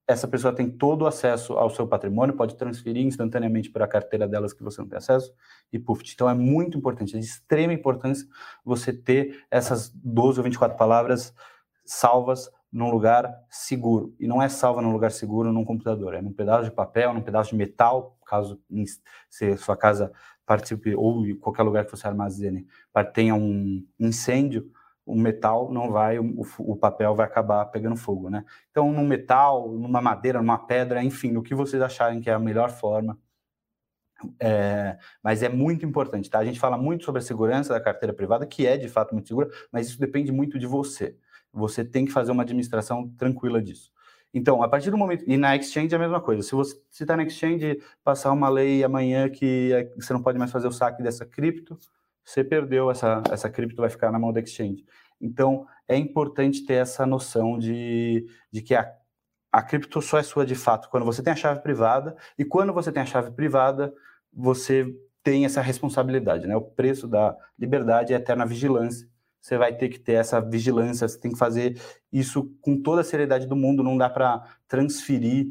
essa 0.06 0.28
pessoa 0.28 0.54
tem 0.54 0.70
todo 0.70 1.00
o 1.02 1.06
acesso 1.06 1.54
ao 1.54 1.70
seu 1.70 1.88
patrimônio, 1.88 2.36
pode 2.36 2.56
transferir 2.56 3.06
instantaneamente 3.06 3.70
para 3.70 3.86
a 3.86 3.88
carteira 3.88 4.28
delas 4.28 4.52
que 4.52 4.62
você 4.62 4.82
não 4.82 4.88
tem 4.88 4.98
acesso 4.98 5.32
e 5.72 5.78
puf. 5.78 6.04
Então 6.12 6.28
é 6.28 6.34
muito 6.34 6.76
importante, 6.76 7.16
é 7.16 7.18
de 7.18 7.24
extrema 7.24 7.72
importância 7.72 8.28
você 8.62 8.92
ter 8.92 9.46
essas 9.50 9.88
12 9.88 10.40
ou 10.40 10.44
24 10.44 10.76
palavras 10.76 11.32
salvas 11.86 12.50
num 12.70 12.90
lugar 12.90 13.34
seguro. 13.48 14.14
E 14.20 14.28
não 14.28 14.42
é 14.42 14.48
salva 14.50 14.82
num 14.82 14.92
lugar 14.92 15.10
seguro 15.10 15.50
num 15.54 15.64
computador, 15.64 16.12
é 16.12 16.20
num 16.20 16.34
pedaço 16.34 16.64
de 16.64 16.70
papel, 16.70 17.14
num 17.14 17.22
pedaço 17.22 17.48
de 17.48 17.56
metal, 17.56 18.18
caso 18.26 18.60
se 19.30 19.56
sua 19.56 19.74
casa 19.74 20.12
participe 20.48 20.94
ou 20.96 21.26
em 21.26 21.36
qualquer 21.36 21.62
lugar 21.62 21.84
que 21.84 21.90
você 21.90 22.06
armazene 22.06 22.66
tenha 23.12 23.34
um 23.34 23.86
incêndio, 24.00 24.72
o 25.04 25.14
metal 25.14 25.70
não 25.72 25.90
vai, 25.90 26.18
o, 26.18 26.42
o, 26.58 26.76
papel 26.76 27.14
vai 27.14 27.26
acabar 27.26 27.64
pegando 27.66 27.96
fogo, 27.96 28.28
né? 28.28 28.44
Então, 28.70 28.92
num 28.92 29.06
metal, 29.06 29.70
numa 29.70 30.00
madeira, 30.02 30.38
numa 30.38 30.58
pedra, 30.58 31.02
enfim, 31.02 31.36
o 31.36 31.42
que 31.42 31.54
vocês 31.54 31.80
acharem 31.82 32.20
que 32.20 32.28
é 32.28 32.34
a 32.34 32.38
melhor 32.38 32.70
forma. 32.70 33.18
É, 34.40 34.98
mas 35.22 35.42
é 35.42 35.48
muito 35.48 35.86
importante, 35.86 36.28
tá? 36.28 36.38
A 36.40 36.44
gente 36.44 36.58
fala 36.58 36.76
muito 36.76 37.04
sobre 37.04 37.20
a 37.20 37.22
segurança 37.22 37.72
da 37.72 37.80
carteira 37.80 38.12
privada, 38.12 38.46
que 38.46 38.66
é 38.66 38.76
de 38.76 38.88
fato 38.88 39.14
muito 39.14 39.28
segura, 39.28 39.48
mas 39.72 39.88
isso 39.88 39.98
depende 40.00 40.32
muito 40.32 40.58
de 40.58 40.66
você. 40.66 41.16
Você 41.52 41.84
tem 41.84 42.04
que 42.04 42.12
fazer 42.12 42.32
uma 42.32 42.42
administração 42.42 43.08
tranquila 43.16 43.62
disso. 43.62 43.90
Então, 44.32 44.62
a 44.62 44.68
partir 44.68 44.90
do 44.90 44.96
momento. 44.96 45.24
E 45.26 45.36
na 45.36 45.56
exchange 45.56 45.92
é 45.94 45.96
a 45.96 46.00
mesma 46.00 46.20
coisa. 46.20 46.42
Se 46.42 46.52
você 46.54 46.78
está 47.00 47.16
na 47.16 47.22
exchange, 47.22 47.80
passar 48.04 48.32
uma 48.32 48.48
lei 48.48 48.84
amanhã 48.84 49.28
que 49.28 49.72
é, 49.72 49.92
você 49.96 50.12
não 50.12 50.22
pode 50.22 50.38
mais 50.38 50.50
fazer 50.50 50.68
o 50.68 50.72
saque 50.72 51.02
dessa 51.02 51.24
cripto, 51.24 51.78
você 52.24 52.44
perdeu 52.44 52.90
essa, 52.90 53.22
essa 53.30 53.48
cripto, 53.48 53.80
vai 53.80 53.88
ficar 53.90 54.12
na 54.12 54.18
mão 54.18 54.32
da 54.32 54.40
exchange. 54.40 54.84
Então, 55.20 55.66
é 55.88 55.96
importante 55.96 56.64
ter 56.64 56.74
essa 56.74 57.06
noção 57.06 57.58
de, 57.58 58.26
de 58.52 58.60
que 58.60 58.74
a, 58.74 58.92
a 59.50 59.62
cripto 59.62 60.00
só 60.02 60.18
é 60.18 60.22
sua 60.22 60.44
de 60.44 60.54
fato 60.54 60.90
quando 60.90 61.06
você 61.06 61.22
tem 61.22 61.32
a 61.32 61.36
chave 61.36 61.60
privada, 61.60 62.14
e 62.38 62.44
quando 62.44 62.72
você 62.72 62.92
tem 62.92 63.02
a 63.02 63.06
chave 63.06 63.30
privada, 63.30 63.92
você 64.32 64.86
tem 65.22 65.44
essa 65.44 65.60
responsabilidade, 65.60 66.46
né? 66.46 66.54
O 66.54 66.60
preço 66.62 67.08
da 67.08 67.36
liberdade 67.58 68.12
é 68.12 68.16
eterna 68.16 68.46
vigilância. 68.46 69.08
Você 69.48 69.56
vai 69.56 69.74
ter 69.74 69.88
que 69.88 69.98
ter 69.98 70.12
essa 70.12 70.42
vigilância, 70.42 71.08
você 71.08 71.18
tem 71.18 71.32
que 71.32 71.38
fazer 71.38 71.80
isso 72.12 72.54
com 72.60 72.82
toda 72.82 73.00
a 73.00 73.04
seriedade 73.04 73.46
do 73.46 73.56
mundo, 73.56 73.82
não 73.82 73.96
dá 73.96 74.10
para 74.10 74.44
transferir 74.68 75.48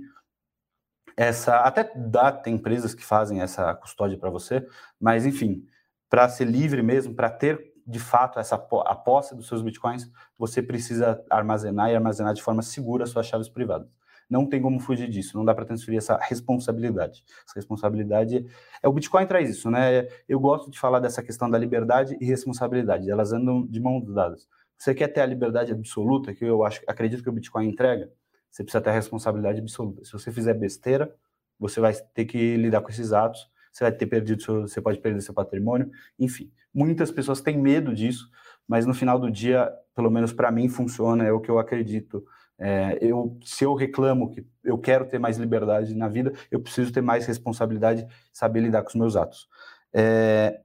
essa. 1.15 1.61
Até 1.61 1.91
dá, 1.95 2.31
tem 2.31 2.53
empresas 2.53 2.93
que 2.93 3.03
fazem 3.03 3.41
essa 3.41 3.73
custódia 3.73 4.15
para 4.15 4.29
você, 4.29 4.67
mas 5.01 5.25
enfim, 5.25 5.65
para 6.07 6.29
ser 6.29 6.45
livre 6.45 6.83
mesmo, 6.83 7.15
para 7.15 7.27
ter 7.27 7.73
de 7.87 7.97
fato 7.97 8.39
essa 8.39 8.55
a 8.55 8.95
posse 8.95 9.33
dos 9.35 9.47
seus 9.47 9.63
bitcoins, 9.63 10.07
você 10.37 10.61
precisa 10.61 11.19
armazenar 11.27 11.89
e 11.89 11.95
armazenar 11.95 12.35
de 12.35 12.43
forma 12.43 12.61
segura 12.61 13.07
suas 13.07 13.25
chaves 13.25 13.49
privadas. 13.49 13.87
Não 14.29 14.45
tem 14.45 14.61
como 14.61 14.79
fugir 14.79 15.09
disso, 15.09 15.37
não 15.37 15.45
dá 15.45 15.55
para 15.55 15.65
transferir 15.65 15.97
essa 15.97 16.17
responsabilidade. 16.21 17.23
Essa 17.47 17.55
responsabilidade 17.55 18.45
é 18.83 18.87
o 18.87 18.93
Bitcoin 18.93 19.25
traz 19.25 19.49
isso, 19.49 19.71
né? 19.71 20.07
Eu 20.27 20.39
gosto 20.39 20.69
de 20.69 20.79
falar 20.79 20.99
dessa 20.99 21.23
questão 21.23 21.49
da 21.49 21.57
liberdade 21.57 22.17
e 22.19 22.25
responsabilidade, 22.25 23.09
elas 23.09 23.31
andam 23.31 23.65
de 23.65 23.79
mãos 23.79 24.05
dadas. 24.13 24.47
Você 24.77 24.93
quer 24.93 25.07
ter 25.07 25.21
a 25.21 25.25
liberdade 25.25 25.71
absoluta, 25.71 26.33
que 26.33 26.45
eu 26.45 26.63
acho, 26.63 26.81
acredito 26.87 27.23
que 27.23 27.29
o 27.29 27.33
Bitcoin 27.33 27.67
entrega, 27.67 28.11
você 28.49 28.63
precisa 28.63 28.81
ter 28.81 28.89
a 28.89 28.93
responsabilidade 28.93 29.59
absoluta. 29.59 30.03
Se 30.03 30.11
você 30.11 30.31
fizer 30.31 30.53
besteira, 30.53 31.15
você 31.59 31.79
vai 31.79 31.93
ter 32.13 32.25
que 32.25 32.55
lidar 32.57 32.81
com 32.81 32.89
esses 32.89 33.13
atos 33.13 33.49
você 33.77 33.83
vai 33.83 33.91
ter 33.91 34.07
perdido, 34.07 34.41
seu, 34.41 34.61
você 34.61 34.81
pode 34.81 34.99
perder 34.99 35.21
seu 35.21 35.35
patrimônio, 35.35 35.91
enfim. 36.17 36.51
Muitas 36.73 37.11
pessoas 37.11 37.41
têm 37.41 37.59
medo 37.59 37.93
disso, 37.93 38.27
mas 38.67 38.87
no 38.87 38.93
final 38.93 39.19
do 39.19 39.29
dia, 39.29 39.71
pelo 39.95 40.09
menos 40.09 40.33
para 40.33 40.51
mim, 40.51 40.67
funciona, 40.67 41.23
é 41.23 41.31
o 41.31 41.39
que 41.39 41.51
eu 41.51 41.59
acredito. 41.59 42.25
É, 42.59 42.97
eu, 43.01 43.37
se 43.43 43.63
eu 43.63 43.73
reclamo 43.75 44.31
que 44.31 44.45
eu 44.63 44.77
quero 44.77 45.05
ter 45.05 45.19
mais 45.19 45.37
liberdade 45.37 45.93
na 45.93 46.07
vida, 46.07 46.33
eu 46.49 46.59
preciso 46.59 46.91
ter 46.91 47.01
mais 47.01 47.25
responsabilidade, 47.25 48.07
saber 48.33 48.61
lidar 48.61 48.81
com 48.81 48.89
os 48.89 48.95
meus 48.95 49.15
atos. 49.15 49.47
É, 49.93 50.61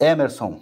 Emerson, 0.00 0.60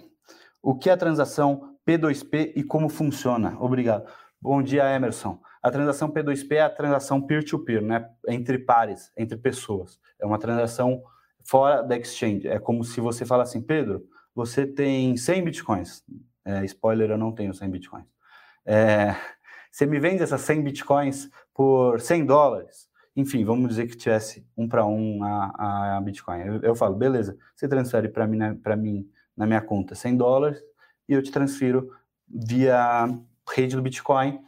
o 0.61 0.75
que 0.75 0.89
é 0.89 0.93
a 0.93 0.97
transação 0.97 1.75
P2P 1.87 2.53
e 2.55 2.63
como 2.63 2.89
funciona? 2.89 3.57
Obrigado. 3.59 4.09
Bom 4.41 4.61
dia, 4.61 4.95
Emerson. 4.95 5.39
A 5.61 5.71
transação 5.71 6.11
P2P 6.11 6.51
é 6.53 6.61
a 6.61 6.69
transação 6.69 7.19
peer-to-peer, 7.19 7.81
-peer, 7.81 7.87
né? 7.87 8.09
Entre 8.27 8.59
pares, 8.59 9.11
entre 9.17 9.35
pessoas. 9.37 9.99
É 10.19 10.25
uma 10.25 10.37
transação 10.37 11.03
fora 11.43 11.81
da 11.81 11.97
exchange. 11.97 12.47
É 12.47 12.59
como 12.59 12.83
se 12.83 13.01
você 13.01 13.25
fala 13.25 13.43
assim, 13.43 13.61
Pedro, 13.61 14.07
você 14.33 14.65
tem 14.65 15.17
100 15.17 15.43
bitcoins. 15.43 16.03
É, 16.43 16.63
spoiler, 16.65 17.09
eu 17.09 17.17
não 17.17 17.31
tenho 17.31 17.53
100 17.53 17.69
bitcoins. 17.69 18.05
É, 18.65 19.15
você 19.75 19.85
me 19.85 19.99
vende 19.99 20.23
essas 20.23 20.39
100 20.39 20.63
bitcoins 20.63 21.29
por 21.53 21.99
100 21.99 22.25
dólares. 22.25 22.87
Enfim, 23.13 23.43
vamos 23.43 23.67
dizer 23.67 23.87
que 23.87 23.97
tivesse 23.97 24.47
um 24.55 24.69
para 24.69 24.85
um 24.85 25.21
a, 25.21 25.97
a 25.97 26.01
Bitcoin. 26.01 26.39
Eu, 26.39 26.61
eu, 26.61 26.75
falo, 26.75 26.95
beleza, 26.95 27.37
você 27.53 27.67
transfere 27.67 28.07
para 28.07 28.25
mim, 28.25 28.55
para 28.55 28.77
mim 28.77 29.05
na 29.35 29.45
minha 29.45 29.59
conta 29.59 29.93
100 29.93 30.15
dólares 30.15 30.63
e 31.09 31.13
eu 31.13 31.21
te 31.21 31.29
transfiro 31.29 31.91
via 32.25 33.05
rede 33.53 33.75
do 33.75 33.81
Bitcoin 33.81 34.39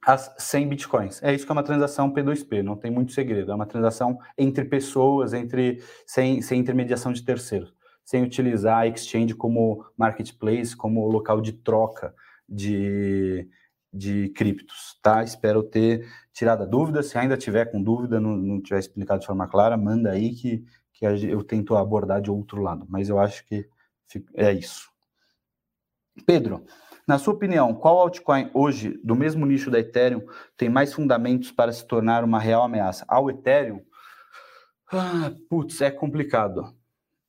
as 0.00 0.34
100 0.38 0.68
bitcoins. 0.68 1.22
É 1.22 1.34
isso 1.34 1.44
que 1.44 1.52
é 1.52 1.54
uma 1.54 1.62
transação 1.62 2.10
P2P, 2.10 2.62
não 2.62 2.74
tem 2.74 2.90
muito 2.90 3.12
segredo. 3.12 3.52
É 3.52 3.54
uma 3.54 3.66
transação 3.66 4.18
entre 4.38 4.64
pessoas, 4.64 5.34
entre 5.34 5.82
sem, 6.06 6.40
sem 6.40 6.58
intermediação 6.58 7.12
de 7.12 7.22
terceiros, 7.22 7.74
sem 8.02 8.22
utilizar 8.22 8.78
a 8.78 8.86
exchange 8.86 9.34
como 9.34 9.84
marketplace, 9.94 10.74
como 10.74 11.06
local 11.06 11.40
de 11.42 11.52
troca 11.52 12.14
de, 12.48 13.46
de 13.92 14.30
criptos, 14.30 14.98
tá? 15.02 15.22
Espero 15.22 15.62
ter 15.62 16.08
tirado 16.32 16.62
a 16.62 16.66
dúvida. 16.66 17.02
Se 17.02 17.18
ainda 17.18 17.36
tiver 17.36 17.66
com 17.66 17.82
dúvida, 17.82 18.18
não, 18.18 18.36
não 18.36 18.60
tiver 18.60 18.78
explicado 18.78 19.20
de 19.20 19.26
forma 19.26 19.46
clara, 19.46 19.76
manda 19.76 20.10
aí 20.10 20.34
que, 20.34 20.64
que 20.92 21.04
eu 21.04 21.42
tento 21.44 21.76
abordar 21.76 22.20
de 22.22 22.30
outro 22.30 22.62
lado. 22.62 22.86
Mas 22.88 23.08
eu 23.08 23.18
acho 23.18 23.44
que 23.46 23.68
é 24.34 24.52
isso. 24.52 24.90
Pedro, 26.26 26.64
na 27.06 27.18
sua 27.18 27.34
opinião, 27.34 27.74
qual 27.74 27.98
altcoin 27.98 28.50
hoje, 28.54 29.00
do 29.02 29.14
mesmo 29.14 29.44
nicho 29.44 29.70
da 29.70 29.80
Ethereum, 29.80 30.22
tem 30.56 30.68
mais 30.68 30.92
fundamentos 30.92 31.50
para 31.50 31.72
se 31.72 31.86
tornar 31.86 32.22
uma 32.24 32.38
real 32.38 32.62
ameaça? 32.62 33.04
Ao 33.08 33.30
Ethereum, 33.30 33.82
Ah, 34.94 35.32
putz, 35.48 35.80
é 35.80 35.90
complicado. 35.90 36.74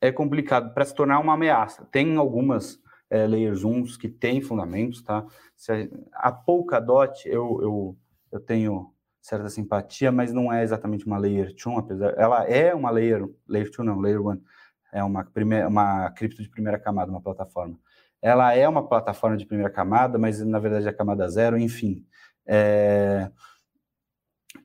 É 0.02 0.12
complicado 0.12 0.74
para 0.74 0.84
se 0.84 0.94
tornar 0.94 1.20
uma 1.20 1.34
ameaça. 1.34 1.88
Tem 1.92 2.18
algumas 2.18 2.78
é, 3.10 3.28
layers 3.28 3.64
1 3.64 3.84
que 3.98 4.10
têm 4.10 4.42
fundamentos, 4.42 5.02
tá? 5.02 5.26
A 6.14 6.32
Polkadot, 6.32 7.28
eu, 7.28 7.60
eu, 7.62 7.98
eu 8.32 8.40
tenho 8.40 8.94
certa 9.22 9.50
simpatia, 9.50 10.12
mas 10.12 10.34
não 10.34 10.52
é 10.52 10.64
exatamente 10.64 11.06
uma 11.06 11.18
layer 11.18 11.54
2, 11.56 11.78
apesar 11.78 12.14
ela 12.18 12.44
é 12.44 12.76
uma 12.76 12.90
layer 12.90 13.26
layer 13.48 13.72
2 13.72 13.88
não, 13.88 14.00
layer 14.00 14.22
1. 14.22 14.42
É 14.92 15.04
uma 15.04 15.24
primeira 15.24 15.68
uma 15.68 16.12
cripto 16.12 16.44
de 16.44 16.50
primeira 16.50 16.78
camada, 16.78 17.10
uma 17.10 17.22
plataforma. 17.22 17.80
Ela 18.22 18.54
é 18.54 18.68
uma 18.68 18.88
plataforma 18.88 19.38
de 19.38 19.46
primeira 19.46 19.72
camada, 19.72 20.18
mas 20.18 20.40
na 20.46 20.60
verdade 20.60 20.88
é 20.88 20.90
a 20.90 20.96
camada 20.96 21.28
zero, 21.30 21.58
enfim. 21.58 22.06
É... 22.46 23.30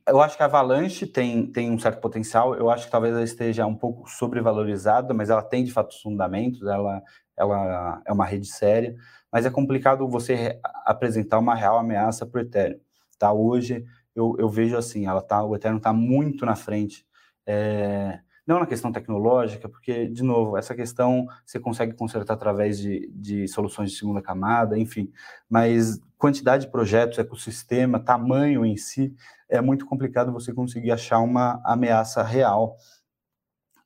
Eu 0.07 0.21
acho 0.21 0.37
que 0.37 0.43
a 0.43 0.47
Avalanche 0.47 1.07
tem, 1.07 1.47
tem 1.51 1.71
um 1.71 1.79
certo 1.79 2.01
potencial, 2.01 2.55
eu 2.55 2.71
acho 2.71 2.87
que 2.87 2.91
talvez 2.91 3.15
ela 3.15 3.25
esteja 3.25 3.67
um 3.67 3.75
pouco 3.75 4.09
sobrevalorizada, 4.09 5.13
mas 5.15 5.31
ela 5.31 5.43
tem 5.43 5.65
de 5.65 5.73
fato 5.73 5.95
fundamentos, 6.03 6.63
ela, 6.63 7.03
ela 7.39 8.03
é 8.05 8.13
uma 8.13 8.25
rede 8.25 8.47
séria, 8.47 8.97
mas 9.33 9.47
é 9.47 9.51
complicado 9.51 10.09
você 10.09 10.59
apresentar 10.85 11.39
uma 11.39 11.55
real 11.55 11.79
ameaça 11.79 12.27
para 12.27 12.39
o 12.39 12.43
Ethereum. 12.43 12.81
Tá? 13.19 13.33
Hoje, 13.33 13.85
eu, 14.15 14.35
eu 14.39 14.49
vejo 14.49 14.77
assim, 14.77 15.07
ela 15.07 15.23
tá, 15.23 15.43
o 15.43 15.55
Ethereum 15.55 15.79
está 15.79 15.93
muito 15.93 16.45
na 16.45 16.57
frente. 16.57 17.07
É, 17.47 18.21
não 18.49 18.59
na 18.59 18.67
questão 18.67 18.91
tecnológica, 18.91 19.69
porque, 19.69 20.09
de 20.09 20.23
novo, 20.23 20.57
essa 20.57 20.75
questão 20.75 21.27
você 21.45 21.61
consegue 21.61 21.93
consertar 21.93 22.33
através 22.33 22.79
de, 22.79 23.07
de 23.15 23.47
soluções 23.47 23.91
de 23.91 23.99
segunda 23.99 24.23
camada, 24.23 24.79
enfim, 24.79 25.13
mas 25.51 26.01
quantidade 26.17 26.65
de 26.65 26.73
projetos, 26.73 27.19
ecossistema, 27.19 28.01
tamanho 28.01 28.65
em 28.65 28.77
si, 28.77 29.15
é 29.51 29.61
muito 29.61 29.85
complicado 29.85 30.33
você 30.33 30.53
conseguir 30.53 30.91
achar 30.91 31.19
uma 31.19 31.61
ameaça 31.63 32.23
real 32.23 32.77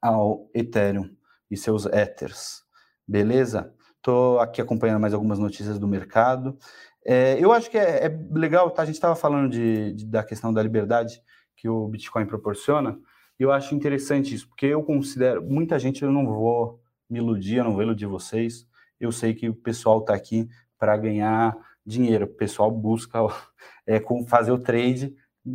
ao 0.01 0.49
Ethereum 0.55 1.11
e 1.51 1.57
seus 1.57 1.85
Ethers. 1.87 2.63
Beleza? 3.07 3.75
Estou 3.97 4.41
aqui 4.41 4.61
acompanhando 4.61 5.01
mais 5.01 5.15
algumas 5.15 5.39
notícias 5.39 5.79
do 5.79 5.87
mercado. 5.87 6.57
É, 7.05 7.37
eu 7.39 7.53
acho 7.53 7.71
que 7.71 7.79
é, 7.79 8.07
é 8.07 8.19
legal, 8.33 8.71
tá? 8.71 8.83
A 8.83 8.87
gente 8.87 8.95
estava 8.95 9.15
falando 9.15 9.51
de, 9.51 9.93
de, 9.93 10.07
da 10.07 10.23
questão 10.23 10.53
da 10.53 10.63
liberdade 10.63 11.21
que 11.57 11.69
o 11.69 11.87
Bitcoin 11.89 12.27
proporciona, 12.27 12.99
e 13.39 13.43
eu 13.43 13.53
acho 13.53 13.75
interessante 13.75 14.35
isso, 14.35 14.49
porque 14.49 14.67
eu 14.67 14.83
considero, 14.83 15.43
muita 15.43 15.79
gente, 15.79 16.03
eu 16.03 16.11
não 16.11 16.27
vou 16.27 16.81
me 17.09 17.19
iludir, 17.19 17.57
eu 17.57 17.65
não 17.65 17.73
vou 17.73 17.83
iludir 17.83 18.07
vocês, 18.07 18.67
eu 18.99 19.13
sei 19.13 19.35
que 19.35 19.49
o 19.49 19.55
pessoal 19.55 20.01
está 20.01 20.15
aqui 20.15 20.49
para 20.79 20.97
ganhar 20.97 21.57
dinheiro, 21.85 22.25
o 22.25 22.29
pessoal 22.29 22.71
busca 22.71 23.19
é, 23.87 24.03
fazer 24.27 24.51
o 24.53 24.59
trade, 24.59 25.15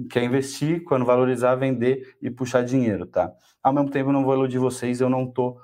quer 0.10 0.23
investir, 0.23 0.83
quando 0.83 1.05
valorizar, 1.05 1.55
vender 1.55 2.15
e 2.21 2.29
puxar 2.29 2.63
dinheiro, 2.63 3.05
tá? 3.05 3.33
Ao 3.63 3.73
mesmo 3.73 3.89
tempo, 3.89 4.10
eu 4.10 4.13
não 4.13 4.23
vou 4.23 4.33
iludir 4.33 4.60
vocês, 4.60 5.01
eu 5.01 5.10
não 5.10 5.25
tô... 5.25 5.57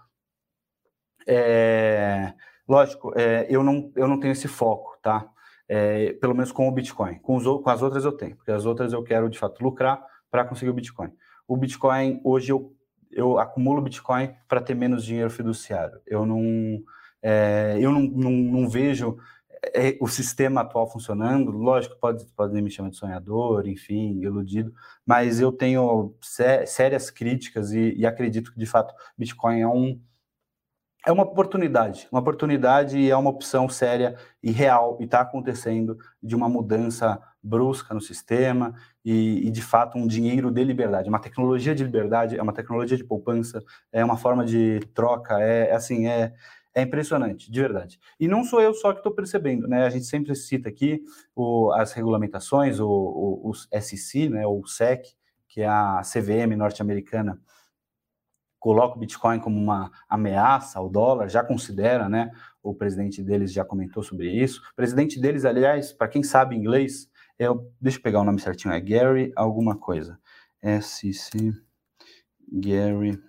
É, 1.27 2.33
lógico, 2.67 3.13
é, 3.15 3.45
eu, 3.49 3.63
não, 3.63 3.91
eu 3.95 4.07
não 4.07 4.19
tenho 4.19 4.31
esse 4.31 4.47
foco, 4.47 4.97
tá? 5.01 5.29
é, 5.67 6.13
pelo 6.13 6.35
menos 6.35 6.51
com 6.51 6.67
o 6.67 6.71
Bitcoin. 6.71 7.15
Com, 7.19 7.35
os, 7.35 7.43
com, 7.43 7.69
as 7.69 7.81
outras 7.81 8.05
eu 8.05 8.11
tenho, 8.11 8.35
porque 8.35 8.51
as 8.51 8.65
outras 8.65 8.93
eu 8.93 9.03
quero 9.03 9.29
de 9.29 9.39
fato 9.39 9.63
lucrar 9.63 10.05
para 10.29 10.45
conseguir 10.45 10.69
o 10.69 10.73
Bitcoin. 10.73 11.11
O 11.47 11.57
Bitcoin, 11.57 12.21
hoje 12.23 12.51
eu, 12.51 12.73
eu 13.11 13.39
acumulo 13.39 13.81
Bitcoin 13.81 14.33
para 14.47 14.61
ter 14.61 14.75
menos 14.75 15.03
dinheiro 15.03 15.29
fiduciário. 15.29 15.99
Eu 16.05 16.25
não, 16.25 16.79
é, 17.21 17.77
eu 17.79 17.91
não, 17.91 18.01
não, 18.01 18.31
não 18.31 18.69
vejo 18.69 19.17
é, 19.73 19.97
o 19.99 20.07
sistema 20.07 20.61
atual 20.61 20.89
funcionando. 20.89 21.51
Lógico, 21.51 21.97
pode, 21.99 22.25
pode 22.35 22.61
me 22.61 22.69
chamar 22.69 22.89
de 22.89 22.97
sonhador, 22.97 23.67
enfim, 23.67 24.19
iludido, 24.21 24.73
mas 25.05 25.39
eu 25.39 25.51
tenho 25.51 26.15
sé, 26.21 26.65
sérias 26.65 27.09
críticas 27.09 27.71
e, 27.71 27.93
e 27.95 28.05
acredito 28.05 28.51
que 28.51 28.59
de 28.59 28.65
fato 28.65 28.93
Bitcoin 29.17 29.61
é 29.61 29.67
um 29.67 29.99
é 31.05 31.11
uma 31.11 31.23
oportunidade, 31.23 32.07
uma 32.11 32.21
oportunidade 32.21 32.97
e 32.97 33.09
é 33.09 33.15
uma 33.15 33.29
opção 33.29 33.67
séria 33.67 34.15
e 34.41 34.51
real 34.51 34.97
e 35.01 35.03
está 35.03 35.19
acontecendo 35.21 35.97
de 36.21 36.35
uma 36.35 36.47
mudança 36.47 37.21
brusca 37.41 37.93
no 37.93 37.99
sistema 37.99 38.73
e, 39.03 39.47
e, 39.47 39.51
de 39.51 39.61
fato 39.61 39.97
um 39.97 40.07
dinheiro 40.07 40.49
de 40.49 40.63
liberdade, 40.63 41.09
uma 41.09 41.19
tecnologia 41.19 41.75
de 41.75 41.83
liberdade, 41.83 42.37
é 42.37 42.41
uma 42.41 42.53
tecnologia 42.53 42.95
de 42.95 43.03
poupança, 43.03 43.61
é 43.91 44.03
uma 44.03 44.15
forma 44.15 44.45
de 44.45 44.79
troca, 44.93 45.41
é, 45.41 45.69
é 45.71 45.75
assim, 45.75 46.07
é, 46.07 46.33
é 46.73 46.81
impressionante, 46.81 47.51
de 47.51 47.59
verdade. 47.59 47.99
E 48.17 48.27
não 48.27 48.45
sou 48.45 48.61
eu 48.61 48.73
só 48.73 48.93
que 48.93 48.99
estou 48.99 49.13
percebendo, 49.13 49.67
né? 49.67 49.85
A 49.85 49.89
gente 49.89 50.05
sempre 50.05 50.33
cita 50.35 50.69
aqui 50.69 51.03
o, 51.35 51.71
as 51.73 51.91
regulamentações, 51.91 52.79
o, 52.79 52.87
o, 52.87 53.49
o 53.49 53.53
SEC, 53.53 54.29
né, 54.29 54.47
o 54.47 54.65
SEC, 54.65 55.05
que 55.49 55.61
é 55.61 55.67
a 55.67 56.01
CVM 56.01 56.55
norte-americana, 56.55 57.39
coloca 58.63 58.95
o 58.95 58.99
Bitcoin 58.99 59.41
como 59.41 59.59
uma 59.59 59.91
ameaça 60.07 60.79
ao 60.79 60.87
dólar, 60.87 61.27
já 61.27 61.43
considera, 61.43 62.07
né? 62.07 62.31
O 62.63 62.73
presidente 62.73 63.21
deles 63.21 63.51
já 63.51 63.65
comentou 63.65 64.01
sobre 64.01 64.31
isso. 64.31 64.61
O 64.71 64.75
presidente 64.75 65.19
deles, 65.19 65.43
aliás, 65.43 65.91
para 65.91 66.07
quem 66.07 66.23
sabe 66.23 66.55
inglês, 66.55 67.09
é, 67.37 67.43
deixa 67.81 67.97
eu 67.97 68.01
pegar 68.01 68.21
o 68.21 68.23
nome 68.23 68.39
certinho, 68.39 68.73
é 68.73 68.79
Gary 68.79 69.33
alguma 69.35 69.75
coisa. 69.75 70.17
SC 70.63 71.51
Gary 72.49 73.21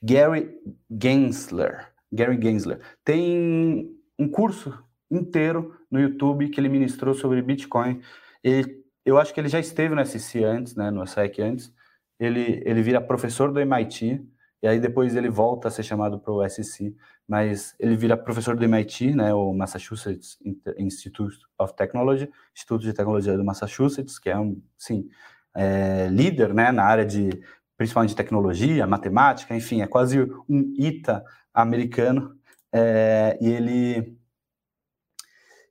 Gary 0.00 0.56
Gensler. 0.88 1.92
Gary 2.12 2.40
Gensler. 2.40 2.80
Tem 3.02 3.90
um 4.16 4.28
curso 4.28 4.80
inteiro 5.10 5.76
no 5.90 5.98
YouTube 5.98 6.50
que 6.50 6.60
ele 6.60 6.68
ministrou 6.68 7.14
sobre 7.14 7.42
Bitcoin. 7.42 8.00
Ele 8.44 8.83
eu 9.04 9.18
acho 9.18 9.34
que 9.34 9.40
ele 9.40 9.48
já 9.48 9.60
esteve 9.60 9.94
no 9.94 10.04
SC 10.04 10.42
antes, 10.44 10.74
né, 10.74 10.90
no 10.90 11.06
SEC 11.06 11.40
antes. 11.40 11.72
Ele, 12.18 12.62
ele 12.64 12.82
vira 12.82 13.00
professor 13.00 13.52
do 13.52 13.60
MIT, 13.60 14.24
e 14.62 14.66
aí 14.66 14.80
depois 14.80 15.14
ele 15.14 15.28
volta 15.28 15.68
a 15.68 15.70
ser 15.70 15.82
chamado 15.82 16.18
para 16.18 16.32
o 16.32 16.48
SC, 16.48 16.96
mas 17.28 17.74
ele 17.78 17.96
vira 17.96 18.16
professor 18.16 18.56
do 18.56 18.64
MIT, 18.64 19.14
né, 19.14 19.34
o 19.34 19.52
Massachusetts 19.52 20.38
Institute 20.78 21.36
of 21.58 21.74
Technology, 21.74 22.30
Instituto 22.54 22.82
de 22.82 22.92
Tecnologia 22.92 23.36
do 23.36 23.44
Massachusetts, 23.44 24.18
que 24.18 24.30
é 24.30 24.38
um, 24.38 24.62
sim, 24.78 25.08
é, 25.54 26.08
líder, 26.08 26.54
né, 26.54 26.72
na 26.72 26.84
área 26.84 27.04
de, 27.04 27.30
principalmente 27.76 28.10
de 28.10 28.16
tecnologia, 28.16 28.86
matemática, 28.86 29.54
enfim, 29.54 29.82
é 29.82 29.86
quase 29.86 30.20
um 30.48 30.74
ITA 30.78 31.22
americano, 31.52 32.34
é, 32.72 33.38
e 33.40 33.48
ele 33.48 34.18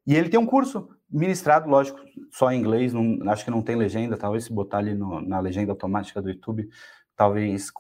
e 0.06 0.16
ele 0.16 0.30
tem 0.30 0.40
um 0.40 0.46
curso 0.46 0.90
ministrado, 1.14 1.70
lógico, 1.70 2.00
só 2.32 2.52
em 2.52 2.60
inglês, 2.60 2.92
não, 2.92 3.20
acho 3.30 3.46
que 3.46 3.52
não 3.52 3.62
tem 3.62 3.76
legenda, 3.76 4.18
talvez 4.18 4.46
se 4.46 4.54
botar 4.54 4.80
ali 4.80 4.96
no, 4.96 5.22
na 5.22 5.40
legenda 5.40 5.72
automática 5.72 6.22
do 6.22 6.30
YouTube, 6.30 6.68
talvez 7.16 7.72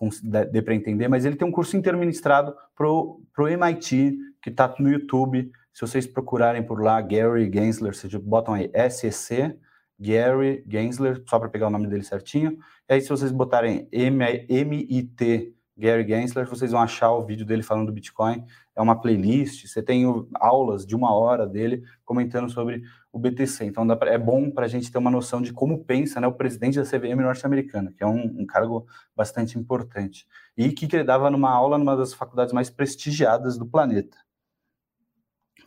dê 0.51 0.61
para 0.61 0.75
entender, 0.75 1.07
mas 1.07 1.25
ele 1.25 1.35
tem 1.35 1.47
um 1.47 1.51
curso 1.51 1.75
inteiro 1.75 1.97
ministrado 1.97 2.55
pro, 2.75 3.21
pro 3.33 3.47
MIT, 3.47 4.15
que 4.41 4.51
está 4.51 4.73
no 4.77 4.89
YouTube, 4.89 5.51
se 5.73 5.81
vocês 5.81 6.05
procurarem 6.05 6.61
por 6.61 6.81
lá, 6.81 7.01
Gary 7.01 7.51
Gensler, 7.51 7.95
vocês 7.95 8.13
botam 8.15 8.53
aí 8.53 8.69
SEC, 8.91 9.57
Gary 9.99 10.63
Gensler, 10.67 11.23
só 11.27 11.39
para 11.39 11.49
pegar 11.49 11.67
o 11.67 11.71
nome 11.71 11.87
dele 11.87 12.03
certinho, 12.03 12.57
e 12.87 12.93
aí 12.93 13.01
se 13.01 13.09
vocês 13.09 13.31
botarem 13.31 13.87
MIT 13.91 15.55
Gary 15.75 16.07
Gensler, 16.07 16.47
vocês 16.47 16.71
vão 16.71 16.81
achar 16.81 17.11
o 17.11 17.25
vídeo 17.25 17.45
dele 17.45 17.63
falando 17.63 17.87
do 17.87 17.93
Bitcoin, 17.93 18.45
é 18.75 18.81
uma 18.81 18.99
playlist, 18.99 19.67
você 19.67 19.81
tem 19.81 20.05
aulas 20.35 20.85
de 20.85 20.95
uma 20.95 21.13
hora 21.15 21.47
dele 21.47 21.83
comentando 22.05 22.49
sobre 22.49 22.83
o 23.13 23.19
BTC. 23.19 23.65
Então 23.65 23.87
pra, 23.95 24.11
é 24.11 24.17
bom 24.17 24.49
para 24.49 24.65
a 24.65 24.67
gente 24.67 24.91
ter 24.91 24.97
uma 24.97 25.11
noção 25.11 25.39
de 25.39 25.53
como 25.53 25.85
pensa 25.85 26.19
né, 26.19 26.25
o 26.25 26.33
presidente 26.33 26.79
da 26.79 26.83
CVM 26.83 27.21
norte-americana, 27.21 27.93
que 27.95 28.03
é 28.03 28.07
um, 28.07 28.41
um, 28.41 28.45
cargo 28.45 28.87
bastante 29.15 29.57
importante. 29.57 30.27
E 30.57 30.71
que, 30.71 30.93
ele 30.93 31.03
dava 31.03 31.29
numa 31.29 31.51
aula 31.51 31.77
numa 31.77 31.95
das 31.95 32.13
faculdades 32.13 32.51
mais 32.51 32.71
prestigiadas 32.71 33.55
do 33.55 33.67
planeta. 33.67 34.17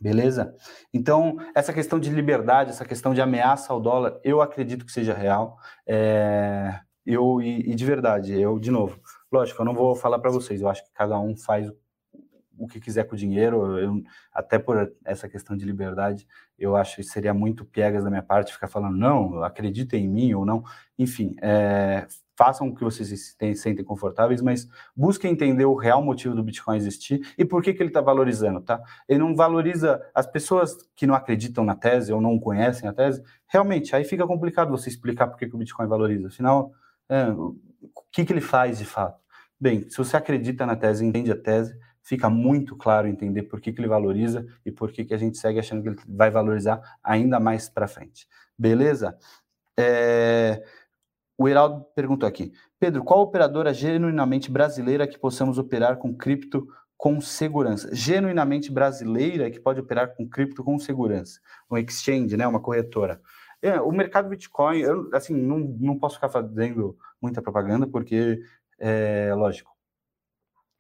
Beleza? 0.01 0.55
Então, 0.93 1.37
essa 1.55 1.73
questão 1.73 1.99
de 1.99 2.11
liberdade, 2.11 2.71
essa 2.71 2.85
questão 2.85 3.15
de 3.15 3.21
ameaça 3.23 3.73
ao 3.73 3.81
dólar, 3.81 4.21
eu 4.23 4.43
acredito 4.43 4.85
que 4.85 4.93
seja 4.93 5.15
real. 5.15 5.57
É, 5.87 6.81
eu, 7.07 7.41
e, 7.41 7.71
e 7.71 7.75
de 7.75 7.85
verdade, 7.87 8.39
eu, 8.39 8.59
de 8.59 8.71
novo, 8.71 9.01
lógico, 9.33 9.63
eu 9.63 9.65
não 9.65 9.73
vou 9.73 9.95
falar 9.95 10.19
para 10.19 10.31
vocês, 10.31 10.61
eu 10.61 10.69
acho 10.69 10.85
que 10.85 10.93
cada 10.93 11.19
um 11.19 11.35
faz 11.37 11.69
o 11.69 11.77
que 12.66 12.81
quiser 12.81 13.05
com 13.05 13.14
o 13.14 13.19
dinheiro, 13.19 13.79
eu, 13.79 14.03
até 14.33 14.59
por 14.59 14.92
essa 15.05 15.29
questão 15.29 15.57
de 15.57 15.64
liberdade, 15.64 16.27
eu 16.59 16.77
acho 16.77 16.97
que 16.97 17.03
seria 17.03 17.35
muito 17.35 17.64
piegas 17.64 18.05
da 18.05 18.11
minha 18.11 18.23
parte 18.23 18.53
ficar 18.53 18.69
falando, 18.69 18.97
não, 18.97 19.42
acreditem 19.42 20.05
em 20.05 20.09
mim 20.09 20.35
ou 20.35 20.47
não. 20.47 20.64
Enfim, 20.99 21.37
é, 21.42 22.07
façam 22.37 22.69
o 22.69 22.75
que 22.75 22.85
vocês 22.85 23.09
se 23.09 23.55
sentem 23.55 23.85
confortáveis, 23.85 24.42
mas 24.42 24.69
busquem 24.95 25.33
entender 25.33 25.64
o 25.64 25.75
real 25.75 26.03
motivo 26.03 26.35
do 26.35 26.42
Bitcoin 26.42 26.77
existir 26.77 27.35
e 27.37 27.45
por 27.45 27.62
que, 27.62 27.73
que 27.73 27.83
ele 27.83 27.90
está 27.90 28.01
valorizando, 28.01 28.61
tá? 28.61 28.81
Ele 29.09 29.19
não 29.19 29.35
valoriza 29.35 30.01
as 30.14 30.27
pessoas 30.27 30.77
que 30.95 31.07
não 31.07 31.14
acreditam 31.14 31.64
na 31.64 31.75
tese 31.75 32.12
ou 32.12 32.21
não 32.21 32.38
conhecem 32.38 32.88
a 32.88 32.92
tese, 32.92 33.23
realmente, 33.47 33.97
aí 33.97 34.05
fica 34.05 34.27
complicado 34.27 34.71
você 34.71 34.88
explicar 34.88 35.27
por 35.27 35.38
que, 35.38 35.49
que 35.49 35.55
o 35.55 35.59
Bitcoin 35.59 35.87
valoriza. 35.87 36.29
Afinal, 36.29 36.73
é, 37.09 37.31
o 37.31 37.57
que, 38.12 38.25
que 38.25 38.33
ele 38.33 38.40
faz 38.40 38.79
de 38.79 38.85
fato? 38.85 39.19
Bem, 39.59 39.88
se 39.88 39.97
você 39.97 40.16
acredita 40.16 40.66
na 40.66 40.77
tese, 40.77 41.05
entende 41.05 41.33
a 41.33 41.37
tese, 41.37 41.75
fica 42.07 42.31
muito 42.31 42.77
claro 42.77 43.09
entender 43.09 43.42
por 43.42 43.61
que, 43.61 43.73
que 43.73 43.81
ele 43.81 43.88
valoriza 43.88 44.47
e 44.64 44.71
por 44.71 44.92
que, 44.92 45.05
que 45.05 45.12
a 45.12 45.19
gente 45.19 45.37
segue 45.37 45.59
achando 45.59 45.83
que 45.83 45.88
ele 45.88 45.99
vai 46.07 46.31
valorizar 46.31 46.81
ainda 47.03 47.40
mais 47.40 47.69
para 47.69 47.88
frente. 47.88 48.29
Beleza? 48.57 49.19
É... 49.77 50.64
o 51.37 51.49
Heraldo 51.49 51.85
perguntou 51.97 52.29
aqui: 52.29 52.53
Pedro, 52.79 53.03
qual 53.03 53.21
operadora 53.21 53.75
genuinamente 53.75 54.51
brasileira 54.51 55.07
que 55.07 55.19
possamos 55.19 55.59
operar 55.59 55.97
com 55.97 56.14
cripto 56.16 56.69
com 56.97 57.21
segurança? 57.21 57.92
Genuinamente 57.92 58.71
brasileira 58.71 59.51
que 59.51 59.59
pode 59.59 59.81
operar 59.81 60.14
com 60.14 60.29
cripto 60.29 60.62
com 60.62 60.79
segurança? 60.79 61.40
Um 61.69 61.77
exchange, 61.77 62.37
né? 62.37 62.47
Uma 62.47 62.61
corretora. 62.61 63.21
É, 63.61 63.81
o 63.81 63.90
mercado 63.90 64.29
Bitcoin, 64.29 64.79
eu, 64.79 65.11
assim, 65.12 65.35
não, 65.35 65.59
não 65.59 65.99
posso 65.99 66.16
ficar 66.16 66.29
fazendo 66.29 66.97
muita 67.21 67.42
propaganda, 67.42 67.87
porque, 67.87 68.40
é, 68.79 69.35
lógico, 69.35 69.75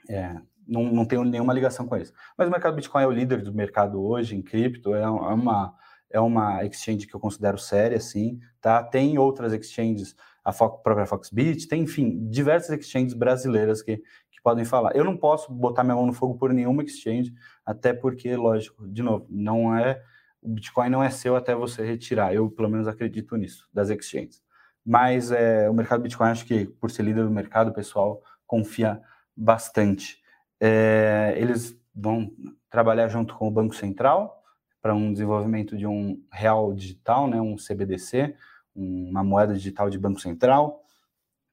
é, 0.08 0.40
não, 0.66 0.84
não 0.84 1.04
tenho 1.04 1.24
nenhuma 1.24 1.52
ligação 1.52 1.86
com 1.86 1.96
eles. 1.96 2.12
Mas 2.36 2.48
o 2.48 2.50
mercado 2.50 2.74
Bitcoin 2.74 3.02
é 3.02 3.06
o 3.06 3.10
líder 3.10 3.42
do 3.42 3.52
mercado 3.54 4.02
hoje 4.02 4.36
em 4.36 4.42
cripto, 4.42 4.94
é, 4.94 5.02
é 5.02 5.08
uma, 5.08 5.74
é 6.10 6.20
uma 6.20 6.64
exchange 6.64 7.06
que 7.06 7.14
eu 7.14 7.20
considero 7.20 7.58
séria, 7.58 8.00
sim, 8.00 8.40
tá? 8.60 8.82
Tem 8.82 9.18
outras 9.18 9.52
exchanges, 9.52 10.16
a 10.44 10.52
Fox, 10.52 10.82
própria 10.82 11.06
Foxbit, 11.06 11.66
tem, 11.68 11.82
enfim, 11.82 12.28
diversas 12.28 12.78
exchanges 12.78 13.14
brasileiras 13.14 13.82
que, 13.82 13.96
que 13.96 14.40
podem 14.42 14.64
falar. 14.64 14.94
Eu 14.94 15.04
não 15.04 15.16
posso 15.16 15.52
botar 15.52 15.82
minha 15.82 15.96
mão 15.96 16.06
no 16.06 16.12
fogo 16.12 16.36
por 16.36 16.52
nenhuma 16.52 16.82
exchange, 16.82 17.32
até 17.64 17.92
porque, 17.92 18.34
lógico, 18.36 18.86
de 18.86 19.02
novo, 19.02 19.26
não 19.28 19.76
é 19.76 20.02
o 20.46 20.48
Bitcoin 20.48 20.88
não 20.88 21.02
é 21.02 21.10
seu 21.10 21.34
até 21.34 21.54
você 21.54 21.84
retirar. 21.84 22.32
Eu, 22.32 22.48
pelo 22.48 22.68
menos, 22.68 22.86
acredito 22.86 23.36
nisso, 23.36 23.68
das 23.72 23.90
exchanges. 23.90 24.40
Mas 24.84 25.32
é, 25.32 25.68
o 25.68 25.74
mercado 25.74 26.02
Bitcoin, 26.02 26.28
acho 26.28 26.46
que, 26.46 26.66
por 26.66 26.90
ser 26.90 27.02
líder 27.02 27.24
do 27.24 27.30
mercado, 27.30 27.70
o 27.70 27.74
pessoal 27.74 28.22
confia 28.46 29.00
bastante. 29.36 30.22
É, 30.60 31.34
eles 31.36 31.76
vão 31.94 32.30
trabalhar 32.70 33.08
junto 33.08 33.34
com 33.34 33.48
o 33.48 33.50
Banco 33.50 33.74
Central 33.74 34.42
para 34.82 34.94
um 34.94 35.12
desenvolvimento 35.12 35.76
de 35.76 35.86
um 35.86 36.22
real 36.30 36.72
digital, 36.72 37.26
né, 37.26 37.40
um 37.40 37.56
CBDC, 37.56 38.34
uma 38.74 39.24
moeda 39.24 39.54
digital 39.54 39.90
de 39.90 39.98
Banco 39.98 40.20
Central. 40.20 40.82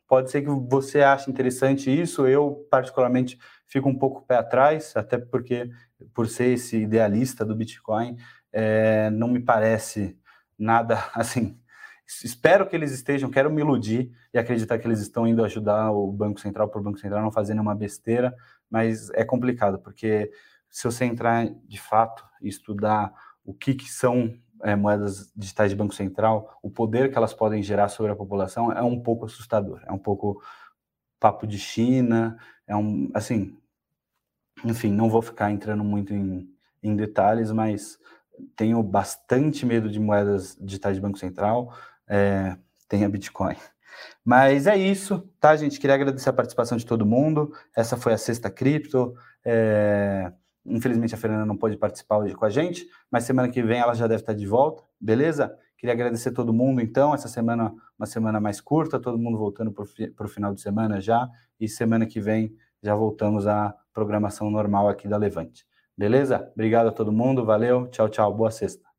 Pode 0.08 0.30
ser 0.30 0.42
que 0.42 0.50
você 0.50 1.02
ache 1.02 1.32
interessante 1.32 1.90
isso, 1.90 2.28
eu 2.28 2.68
particularmente 2.70 3.40
fico 3.66 3.90
um 3.90 3.98
pouco 3.98 4.22
pé 4.22 4.36
atrás, 4.36 4.96
até 4.96 5.18
porque, 5.18 5.72
por 6.14 6.28
ser 6.28 6.50
esse 6.50 6.78
idealista 6.78 7.44
do 7.44 7.56
Bitcoin, 7.56 8.18
é, 8.52 9.10
não 9.10 9.28
me 9.28 9.40
parece 9.40 10.16
nada 10.58 11.04
assim. 11.16 11.58
Espero 12.24 12.68
que 12.68 12.76
eles 12.76 12.92
estejam, 12.92 13.30
quero 13.32 13.50
me 13.50 13.62
iludir 13.62 14.12
e 14.34 14.38
acreditar 14.38 14.78
que 14.78 14.86
eles 14.86 15.00
estão 15.00 15.26
indo 15.26 15.44
ajudar 15.44 15.90
o 15.92 16.12
Banco 16.12 16.40
Central 16.40 16.70
por 16.70 16.84
Banco 16.84 17.00
Central, 17.00 17.24
não 17.24 17.32
fazendo 17.32 17.62
uma 17.62 17.74
besteira, 17.74 18.36
mas 18.74 19.12
é 19.12 19.24
complicado, 19.24 19.78
porque 19.78 20.32
se 20.68 20.84
você 20.84 21.06
entrar 21.06 21.48
de 21.64 21.80
fato 21.80 22.26
e 22.42 22.50
estudar 22.50 23.14
o 23.46 23.54
que, 23.54 23.76
que 23.76 23.88
são 23.88 24.34
é, 24.64 24.76
moedas 24.76 25.32
digitais 25.36 25.70
de 25.70 25.78
Banco 25.78 25.94
Central, 25.94 26.58
o 26.64 26.72
poder 26.72 27.12
que 27.12 27.16
elas 27.16 27.36
podem 27.36 27.62
gerar 27.62 27.88
sobre 27.90 28.12
a 28.12 28.16
população 28.16 28.72
é 28.72 28.82
um 28.82 29.00
pouco 29.00 29.26
assustador, 29.26 29.80
é 29.86 29.92
um 29.92 30.00
pouco 30.00 30.42
papo 31.20 31.46
de 31.46 31.60
China, 31.60 32.36
é 32.66 32.76
um, 32.76 33.12
assim, 33.14 33.56
enfim, 34.66 34.90
não 34.92 35.08
vou 35.08 35.22
ficar 35.22 35.52
entrando 35.52 35.84
muito 35.84 36.12
em, 36.12 36.50
em 36.82 36.96
detalhes, 36.96 37.52
mas 37.52 38.00
tenho 38.56 38.82
bastante 38.82 39.68
medo 39.68 39.88
de 39.88 40.00
moedas 40.00 40.58
digitais 40.60 40.96
de 40.96 41.02
Banco 41.02 41.20
Central, 41.20 41.78
é, 42.08 42.58
tem 42.88 43.06
a 43.06 43.10
Bitcoin. 43.10 43.56
Mas 44.24 44.68
é 44.68 44.78
isso, 44.78 45.30
tá, 45.40 45.56
gente? 45.56 45.80
Queria 45.80 45.96
agradecer 45.96 46.30
a 46.30 46.34
participação 46.34 46.78
de 46.78 46.86
todo 46.86 47.06
mundo. 47.06 47.52
Essa 47.76 47.98
foi 47.98 48.14
a 48.14 48.18
sexta 48.18 48.50
cripto. 48.50 49.14
É... 49.46 50.32
Infelizmente 50.66 51.14
a 51.14 51.18
Fernanda 51.18 51.46
não 51.46 51.58
pôde 51.58 51.76
participar 51.76 52.20
hoje 52.20 52.34
com 52.34 52.46
a 52.46 52.50
gente, 52.50 52.88
mas 53.12 53.26
semana 53.26 53.50
que 53.50 53.62
vem 53.62 53.80
ela 53.80 53.94
já 53.94 54.08
deve 54.08 54.22
estar 54.22 54.34
de 54.34 54.48
volta, 54.48 54.82
beleza? 55.00 55.54
Queria 55.78 55.94
agradecer 55.94 56.32
todo 56.32 56.54
mundo, 56.54 56.80
então. 56.80 57.14
Essa 57.14 57.28
semana, 57.28 57.74
uma 58.00 58.06
semana 58.06 58.40
mais 58.40 58.62
curta, 58.62 58.98
todo 58.98 59.18
mundo 59.18 59.38
voltando 59.38 59.74
para 59.74 60.26
o 60.26 60.30
final 60.30 60.54
de 60.54 60.62
semana 60.62 61.02
já. 61.02 61.30
E 61.60 61.68
semana 61.68 62.06
que 62.06 62.22
vem 62.22 62.56
já 62.82 62.96
voltamos 62.96 63.46
à 63.48 63.76
programação 63.94 64.50
normal 64.50 64.88
aqui 64.88 65.10
da 65.10 65.18
Levante. 65.18 65.66
Beleza? 65.98 66.50
Obrigado 66.54 66.88
a 66.88 66.92
todo 66.92 67.12
mundo, 67.12 67.44
valeu, 67.46 67.88
tchau, 67.88 68.08
tchau, 68.08 68.34
boa 68.34 68.50
sexta. 68.50 68.93